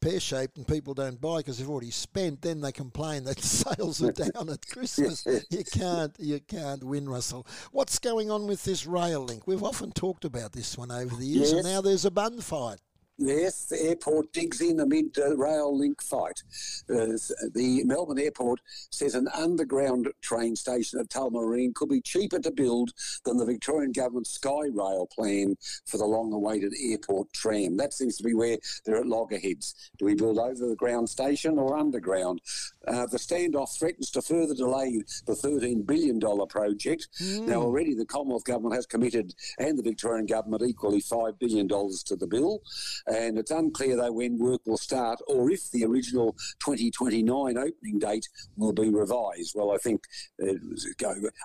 pear 0.00 0.20
shaped 0.20 0.56
and 0.56 0.66
people 0.66 0.94
don't 0.94 1.20
buy 1.20 1.38
because 1.38 1.58
they've 1.58 1.68
already 1.68 1.90
spent, 1.90 2.42
then 2.42 2.60
they 2.60 2.72
complain 2.72 3.24
that 3.24 3.40
sales 3.42 4.02
are 4.02 4.12
down 4.12 4.48
at 4.48 4.66
Christmas. 4.68 5.26
you 5.50 5.64
can't 5.64 6.14
you 6.18 6.40
can't 6.40 6.84
win, 6.84 7.08
Russell. 7.08 7.46
What's 7.72 7.98
going 7.98 8.30
on 8.30 8.46
with 8.46 8.64
this 8.64 8.86
rail 8.86 9.24
link? 9.24 9.46
We've 9.46 9.62
often 9.62 9.92
talked 9.92 10.24
about 10.24 10.52
this 10.52 10.76
one 10.76 10.90
over 10.90 11.14
the 11.14 11.26
years, 11.26 11.52
yes. 11.52 11.64
and 11.64 11.64
now 11.64 11.80
there's 11.80 12.04
a 12.04 12.10
bun 12.10 12.40
fight. 12.40 12.78
Yes, 13.20 13.64
the 13.64 13.82
airport 13.82 14.32
digs 14.32 14.60
in 14.60 14.78
amid 14.78 15.18
a 15.18 15.36
rail 15.36 15.76
link 15.76 16.00
fight. 16.00 16.40
Uh, 16.88 17.18
the 17.52 17.82
Melbourne 17.84 18.20
Airport 18.20 18.60
says 18.92 19.16
an 19.16 19.26
underground 19.34 20.08
train 20.22 20.54
station 20.54 21.00
at 21.00 21.08
Tullamarine 21.08 21.74
could 21.74 21.88
be 21.88 22.00
cheaper 22.00 22.38
to 22.38 22.52
build 22.52 22.92
than 23.24 23.36
the 23.36 23.44
Victorian 23.44 23.90
government's 23.90 24.30
Sky 24.30 24.68
Rail 24.72 25.08
plan 25.12 25.56
for 25.84 25.98
the 25.98 26.04
long 26.04 26.32
awaited 26.32 26.72
airport 26.80 27.32
tram. 27.32 27.76
That 27.76 27.92
seems 27.92 28.16
to 28.18 28.22
be 28.22 28.34
where 28.34 28.58
they're 28.84 29.00
at 29.00 29.06
loggerheads. 29.06 29.90
Do 29.98 30.04
we 30.04 30.14
build 30.14 30.38
over 30.38 30.68
the 30.68 30.76
ground 30.76 31.08
station 31.08 31.58
or 31.58 31.76
underground? 31.76 32.40
Uh, 32.86 33.06
the 33.06 33.18
standoff 33.18 33.76
threatens 33.76 34.12
to 34.12 34.22
further 34.22 34.54
delay 34.54 35.02
the 35.26 35.32
$13 35.32 35.84
billion 35.84 36.20
project. 36.20 37.08
Mm. 37.20 37.48
Now, 37.48 37.62
already 37.62 37.94
the 37.94 38.06
Commonwealth 38.06 38.44
Government 38.44 38.76
has 38.76 38.86
committed, 38.86 39.34
and 39.58 39.76
the 39.76 39.82
Victorian 39.82 40.26
Government 40.26 40.62
equally, 40.62 41.02
$5 41.02 41.38
billion 41.40 41.66
to 41.66 42.16
the 42.16 42.26
bill 42.28 42.62
and 43.08 43.38
it's 43.38 43.50
unclear 43.50 43.96
though 43.96 44.12
when 44.12 44.38
work 44.38 44.60
will 44.66 44.76
start 44.76 45.18
or 45.26 45.50
if 45.50 45.70
the 45.70 45.84
original 45.84 46.32
2029 46.60 47.58
opening 47.58 47.98
date 47.98 48.28
will 48.56 48.72
be 48.72 48.90
revised. 48.90 49.54
Well, 49.54 49.72
I 49.72 49.78
think 49.78 50.02
uh, 50.42 50.52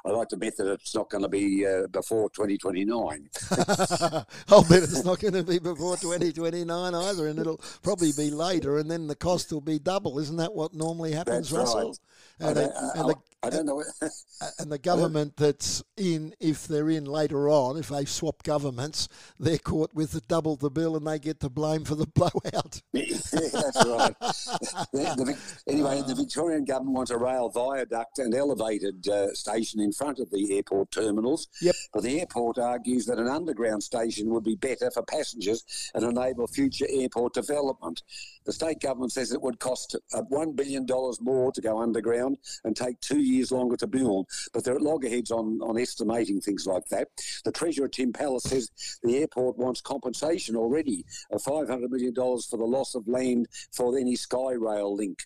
I 0.05 0.09
like 0.09 0.29
to 0.29 0.37
bet 0.37 0.57
that 0.57 0.71
it's 0.71 0.95
not 0.95 1.09
going 1.09 1.23
to 1.23 1.29
be 1.29 1.65
uh, 1.65 1.87
before 1.87 2.29
2029. 2.29 3.29
I'll 4.49 4.63
bet 4.63 4.83
it's 4.83 5.03
not 5.03 5.19
going 5.19 5.33
to 5.33 5.43
be 5.43 5.59
before 5.59 5.97
2029 5.97 6.95
either, 6.95 7.27
and 7.27 7.39
it'll 7.39 7.61
probably 7.81 8.11
be 8.15 8.29
later, 8.29 8.77
and 8.77 8.89
then 8.89 9.07
the 9.07 9.15
cost 9.15 9.51
will 9.51 9.61
be 9.61 9.79
double. 9.79 10.19
Isn't 10.19 10.37
that 10.37 10.53
what 10.53 10.73
normally 10.73 11.13
happens, 11.13 11.49
That's 11.49 11.59
Russell? 11.59 11.89
Right. 11.89 11.97
And, 12.39 12.57
uh, 12.57 12.69
and 12.95 13.09
the, 13.09 13.15
I 13.43 13.49
don't 13.49 13.65
know. 13.65 13.83
and 14.59 14.71
the 14.71 14.77
government 14.77 15.35
that's 15.35 15.83
in, 15.97 16.33
if 16.39 16.65
they're 16.65 16.89
in 16.89 17.03
later 17.03 17.49
on, 17.49 17.77
if 17.77 17.89
they 17.89 18.05
swap 18.05 18.41
governments, 18.43 19.09
they're 19.37 19.57
caught 19.57 19.93
with 19.93 20.11
the 20.11 20.21
double 20.21 20.55
the 20.55 20.71
bill 20.71 20.95
and 20.95 21.05
they 21.05 21.19
get 21.19 21.41
to 21.41 21.49
blame 21.49 21.83
for 21.83 21.95
the 21.95 22.07
blowout. 22.15 22.81
yeah, 22.93 23.03
that's 23.11 23.85
right. 23.85 24.15
the, 24.93 25.13
the, 25.17 25.37
anyway, 25.67 26.01
the 26.07 26.15
Victorian 26.15 26.63
government 26.63 26.95
wants 26.95 27.11
a 27.11 27.17
rail 27.17 27.49
viaduct 27.49 28.19
and 28.19 28.33
elevated 28.33 29.07
uh, 29.09 29.33
station 29.33 29.81
in 29.81 29.91
front 29.91 30.19
of 30.19 30.31
the 30.31 30.55
airport 30.55 30.91
terminals. 30.91 31.49
Yep. 31.61 31.75
But 31.93 32.03
the 32.03 32.21
airport 32.21 32.57
argues 32.57 33.05
that 33.07 33.19
an 33.19 33.27
underground 33.27 33.83
station 33.83 34.29
would 34.29 34.45
be 34.45 34.55
better 34.55 34.89
for 34.89 35.03
passengers 35.03 35.91
and 35.93 36.05
enable 36.05 36.47
future 36.47 36.87
airport 36.89 37.33
development. 37.33 38.03
The 38.45 38.53
state 38.53 38.79
government 38.79 39.11
says 39.11 39.31
it 39.31 39.41
would 39.41 39.59
cost 39.59 39.95
uh, 40.13 40.21
$1 40.31 40.55
billion 40.55 40.85
more 41.21 41.51
to 41.51 41.61
go 41.61 41.81
underground 41.81 42.37
and 42.63 42.75
take 42.75 42.99
two 42.99 43.19
years 43.19 43.51
longer 43.51 43.77
to 43.77 43.87
build, 43.87 44.27
but 44.53 44.63
they're 44.63 44.75
at 44.75 44.81
loggerheads 44.81 45.31
on, 45.31 45.59
on 45.61 45.77
estimating 45.77 46.41
things 46.41 46.65
like 46.65 46.85
that. 46.87 47.07
The 47.45 47.51
Treasurer, 47.51 47.87
Tim 47.87 48.13
Pallas, 48.13 48.43
says 48.43 48.71
the 49.03 49.17
airport 49.17 49.57
wants 49.57 49.81
compensation 49.81 50.55
already 50.55 51.05
of 51.31 51.41
$500 51.43 51.89
million 51.89 52.13
for 52.13 52.57
the 52.57 52.65
loss 52.65 52.95
of 52.95 53.07
land 53.07 53.47
for 53.71 53.97
any 53.97 54.15
Sky 54.15 54.53
Rail 54.53 54.95
link 54.95 55.23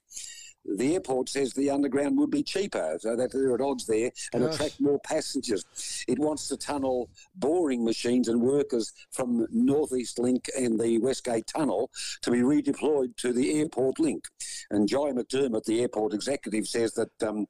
the 0.68 0.96
airport 0.96 1.30
says 1.30 1.54
the 1.54 1.70
underground 1.70 2.18
would 2.18 2.32
be 2.32 2.44
cheaper, 2.44 2.98
so 3.00 3.16
that 3.16 3.32
they're 3.32 3.56
at 3.56 3.62
odds 3.62 3.86
there 3.86 4.12
and 4.34 4.44
attract 4.44 4.82
more 4.82 5.00
passengers. 5.00 5.66
It 6.08 6.20
wants 6.20 6.48
to 6.50 6.58
tunnel 6.58 7.10
boring 7.36 7.84
machines 7.84 8.28
and 8.28 8.42
workers 8.42 8.94
from 9.12 9.48
Northeast 9.52 10.20
Link 10.20 10.50
and 10.58 10.80
the 10.80 11.00
Westgate 11.00 11.48
Tunnel 11.48 11.90
to 12.22 12.32
be 12.32 12.40
redeployed 12.40 13.16
to 13.18 13.34
the 13.34 13.60
airport 13.60 14.00
link. 14.00 14.26
And 14.70 14.88
Jai 14.88 15.12
McDermott, 15.12 15.66
the 15.66 15.82
airport 15.82 16.14
executive, 16.14 16.68
says 16.68 16.94
that 16.94 17.24
um, 17.24 17.48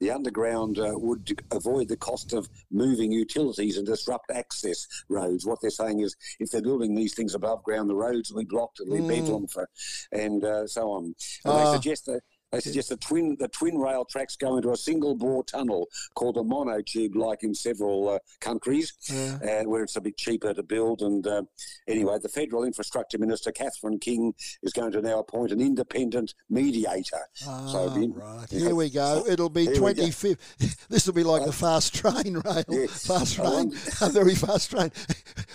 the 0.00 0.10
underground 0.10 0.78
uh, 0.78 0.92
would 0.94 1.40
avoid 1.50 1.88
the 1.88 1.96
cost 1.96 2.32
of 2.32 2.48
moving 2.70 3.12
utilities 3.12 3.76
and 3.76 3.86
disrupt 3.86 4.30
access 4.30 4.86
roads. 5.08 5.46
What 5.46 5.60
they're 5.60 5.70
saying 5.70 6.00
is 6.00 6.16
if 6.38 6.50
they're 6.50 6.62
building 6.62 6.94
these 6.94 7.14
things 7.14 7.34
above 7.34 7.62
ground, 7.62 7.88
the 7.88 7.94
roads 7.94 8.32
will 8.32 8.40
be 8.40 8.46
blocked 8.46 8.80
and 8.80 8.90
they're 8.90 9.00
mm. 9.00 9.08
bedlam 9.08 9.46
for, 9.46 9.68
and 10.12 10.42
uh, 10.44 10.66
so 10.66 10.90
on. 10.90 11.14
And 11.44 11.54
uh. 11.54 11.56
they 11.56 11.62
ah. 11.64 11.72
suggest 11.74 12.06
that 12.06 12.22
they 12.52 12.60
suggest 12.60 12.88
the 12.88 12.96
twin 12.96 13.36
the 13.38 13.48
twin 13.48 13.78
rail 13.78 14.04
tracks 14.04 14.36
go 14.36 14.56
into 14.56 14.72
a 14.72 14.76
single 14.76 15.14
bore 15.14 15.44
tunnel 15.44 15.88
called 16.14 16.36
a 16.36 16.40
monotube, 16.40 17.14
like 17.14 17.42
in 17.42 17.54
several 17.54 18.08
uh, 18.08 18.18
countries, 18.40 18.92
yeah. 19.08 19.38
uh, 19.62 19.68
where 19.68 19.82
it's 19.84 19.96
a 19.96 20.00
bit 20.00 20.16
cheaper 20.16 20.52
to 20.52 20.62
build. 20.62 21.02
And 21.02 21.26
uh, 21.26 21.42
anyway, 21.86 22.18
the 22.20 22.28
federal 22.28 22.64
infrastructure 22.64 23.18
minister 23.18 23.52
Catherine 23.52 23.98
King 23.98 24.34
is 24.62 24.72
going 24.72 24.92
to 24.92 25.02
now 25.02 25.20
appoint 25.20 25.52
an 25.52 25.60
independent 25.60 26.34
mediator. 26.48 27.22
Ah, 27.46 27.66
so 27.66 27.88
right. 27.88 28.50
Here 28.50 28.74
we 28.74 28.90
go. 28.90 29.24
It'll 29.28 29.48
be 29.48 29.66
twenty 29.68 30.10
fifth. 30.10 30.86
this 30.88 31.06
will 31.06 31.14
be 31.14 31.24
like 31.24 31.44
the 31.44 31.52
fast 31.52 31.94
train 31.94 32.38
rail. 32.44 32.64
Yes. 32.80 33.06
Fast 33.06 33.34
train, 33.34 33.72
a 34.00 34.08
very 34.10 34.34
fast 34.34 34.70
train. 34.70 34.90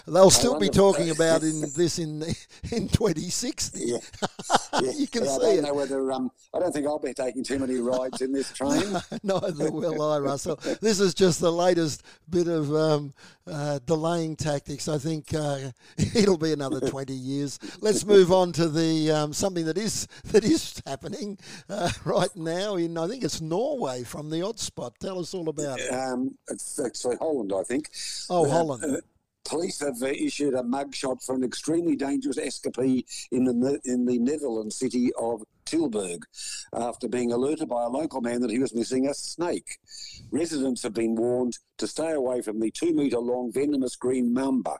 They'll 0.06 0.30
still 0.30 0.60
be 0.60 0.70
talking 0.70 1.10
about 1.10 1.44
in 1.44 1.62
this 1.76 1.98
in 1.98 2.24
in 2.72 2.88
twenty 2.90 3.30
sixty. 3.30 3.86
Yeah. 3.86 3.98
yeah. 4.82 4.92
you 4.92 5.08
can 5.08 5.26
see 5.26 5.30
I 5.30 5.38
don't 5.38 5.58
it. 5.58 5.62
know 5.64 5.74
whether 5.74 6.12
um, 6.12 6.30
I 6.54 6.60
don't 6.60 6.72
think 6.72 6.85
think 6.86 6.92
I'll 6.92 7.00
be 7.00 7.14
taking 7.14 7.44
too 7.44 7.60
many 7.60 7.76
rides 7.76 8.22
in 8.22 8.32
this 8.32 8.52
train. 8.54 8.98
Neither 9.24 9.72
will 9.72 10.02
I, 10.02 10.20
Russell. 10.20 10.58
This 10.82 11.00
is 11.00 11.14
just 11.14 11.40
the 11.40 11.52
latest 11.52 12.04
bit 12.30 12.48
of 12.48 12.74
um, 12.74 13.14
uh, 13.48 13.80
delaying 13.86 14.36
tactics. 14.36 14.88
I 14.88 14.98
think 14.98 15.34
uh, 15.34 15.72
it'll 15.98 16.38
be 16.38 16.54
another 16.54 16.80
20 16.90 17.14
years. 17.14 17.60
Let's 17.82 18.06
move 18.06 18.32
on 18.32 18.52
to 18.54 18.70
the 18.70 19.12
um, 19.12 19.34
something 19.34 19.66
that 19.66 19.78
is 19.78 20.08
that 20.26 20.44
is 20.44 20.82
happening 20.86 21.38
uh, 21.70 21.90
right 22.04 22.36
now 22.36 22.76
in 22.76 22.98
I 22.98 23.08
think 23.08 23.24
it's 23.24 23.42
Norway 23.42 24.04
from 24.04 24.30
the 24.30 24.42
odd 24.42 24.60
spot. 24.60 24.94
Tell 25.00 25.20
us 25.20 25.34
all 25.34 25.50
about 25.50 25.80
it. 25.80 25.92
Um, 25.92 26.38
it's 26.50 26.80
actually 26.80 27.18
Holland, 27.18 27.52
I 27.56 27.64
think. 27.64 27.90
Oh, 28.30 28.50
Holland. 28.50 29.02
Police 29.46 29.80
have 29.80 30.02
uh, 30.02 30.08
issued 30.08 30.56
a 30.56 30.64
mugshot 30.64 31.24
for 31.24 31.36
an 31.36 31.44
extremely 31.44 31.96
dangerous 31.96 32.38
escapee 32.38 33.06
in 33.32 33.46
the 33.46 33.80
in 33.86 34.06
the 34.06 34.18
Netherlands 34.18 34.78
city 34.78 35.12
of 35.20 35.44
Tilburg 35.66 36.24
after 36.74 37.08
being 37.08 37.32
alerted 37.32 37.70
by 37.70 37.84
a 37.84 37.90
local 37.90 38.22
man 38.22 38.42
that 38.42 38.50
he 38.50 38.60
was 38.60 38.74
missing 38.74 39.08
a 39.08 39.14
snake. 39.14 39.78
Residents 40.32 40.84
have 40.84 40.94
been 40.94 41.16
warned 41.16 41.58
to 41.78 41.88
stay 41.88 42.12
away 42.12 42.42
from 42.42 42.60
the 42.60 42.72
two 42.72 42.94
metre 42.94 43.20
long 43.20 43.52
venomous 43.52 43.96
green 43.96 44.34
mamba 44.34 44.78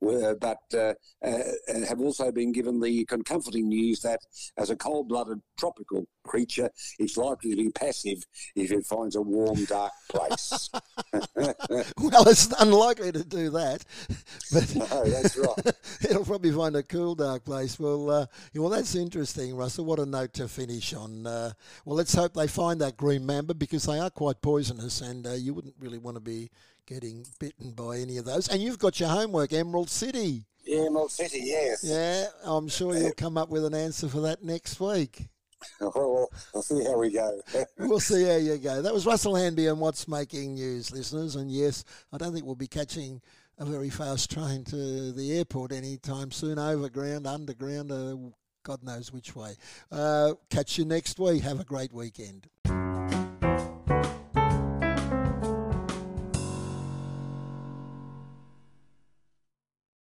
but 0.00 0.58
uh, 0.74 0.94
uh, 1.24 1.42
have 1.88 2.00
also 2.00 2.30
been 2.30 2.52
given 2.52 2.80
the 2.80 3.04
comforting 3.04 3.68
news 3.68 4.00
that 4.00 4.20
as 4.56 4.70
a 4.70 4.76
cold-blooded 4.76 5.40
tropical 5.58 6.06
creature, 6.24 6.70
it's 6.98 7.16
likely 7.16 7.50
to 7.50 7.56
be 7.56 7.70
passive 7.70 8.22
if 8.54 8.70
it 8.70 8.86
finds 8.86 9.16
a 9.16 9.22
warm, 9.22 9.64
dark 9.64 9.92
place. 10.08 10.70
well, 11.12 12.28
it's 12.28 12.52
unlikely 12.60 13.12
to 13.12 13.24
do 13.24 13.50
that. 13.50 13.84
But 14.50 14.74
no, 14.74 15.04
that's 15.04 15.36
right. 15.36 15.74
it'll 16.08 16.24
probably 16.24 16.50
find 16.50 16.74
a 16.74 16.82
cool, 16.82 17.14
dark 17.14 17.44
place. 17.44 17.78
Well, 17.78 18.10
uh, 18.10 18.26
well, 18.54 18.70
that's 18.70 18.94
interesting, 18.94 19.54
Russell. 19.54 19.84
What 19.84 19.98
a 19.98 20.06
note 20.06 20.32
to 20.34 20.48
finish 20.48 20.94
on. 20.94 21.26
Uh, 21.26 21.52
well, 21.84 21.96
let's 21.96 22.14
hope 22.14 22.32
they 22.32 22.46
find 22.46 22.80
that 22.80 22.96
green 22.96 23.26
mamba 23.26 23.52
because 23.52 23.84
they 23.84 23.98
are 23.98 24.08
quite 24.08 24.40
poisonous, 24.40 25.02
and 25.02 25.26
uh, 25.26 25.34
you 25.34 25.52
wouldn't 25.52 25.74
really 25.78 25.98
want 25.98 26.16
to 26.16 26.20
be 26.22 26.50
getting 26.88 27.24
bitten 27.38 27.72
by 27.72 27.98
any 27.98 28.16
of 28.16 28.24
those. 28.24 28.48
And 28.48 28.62
you've 28.62 28.78
got 28.78 28.98
your 28.98 29.10
homework, 29.10 29.52
Emerald 29.52 29.90
City. 29.90 30.44
Yeah, 30.64 30.86
Emerald 30.86 31.12
City, 31.12 31.40
yes. 31.44 31.84
Yeah, 31.84 32.26
I'm 32.44 32.68
sure 32.68 32.96
you'll 32.96 33.12
come 33.12 33.36
up 33.36 33.50
with 33.50 33.64
an 33.64 33.74
answer 33.74 34.08
for 34.08 34.20
that 34.22 34.42
next 34.42 34.80
week. 34.80 35.28
Well, 35.80 36.28
we'll 36.54 36.62
see 36.62 36.84
how 36.84 36.96
we 36.98 37.10
go. 37.10 37.40
we'll 37.78 37.98
see 37.98 38.22
how 38.24 38.36
you 38.36 38.58
go. 38.58 38.80
That 38.80 38.94
was 38.94 39.04
Russell 39.04 39.34
Hanby 39.34 39.68
on 39.68 39.80
What's 39.80 40.06
Making 40.06 40.54
News, 40.54 40.92
listeners. 40.92 41.34
And 41.34 41.50
yes, 41.50 41.84
I 42.12 42.16
don't 42.16 42.32
think 42.32 42.46
we'll 42.46 42.54
be 42.54 42.68
catching 42.68 43.20
a 43.58 43.64
very 43.64 43.90
fast 43.90 44.30
train 44.30 44.62
to 44.66 45.10
the 45.10 45.36
airport 45.36 45.72
anytime 45.72 46.30
soon, 46.30 46.60
overground, 46.60 47.26
underground, 47.26 47.90
uh, 47.90 48.14
God 48.62 48.84
knows 48.84 49.12
which 49.12 49.34
way. 49.34 49.56
Uh, 49.90 50.34
catch 50.48 50.78
you 50.78 50.84
next 50.84 51.18
week. 51.18 51.42
Have 51.42 51.58
a 51.58 51.64
great 51.64 51.92
weekend. 51.92 52.46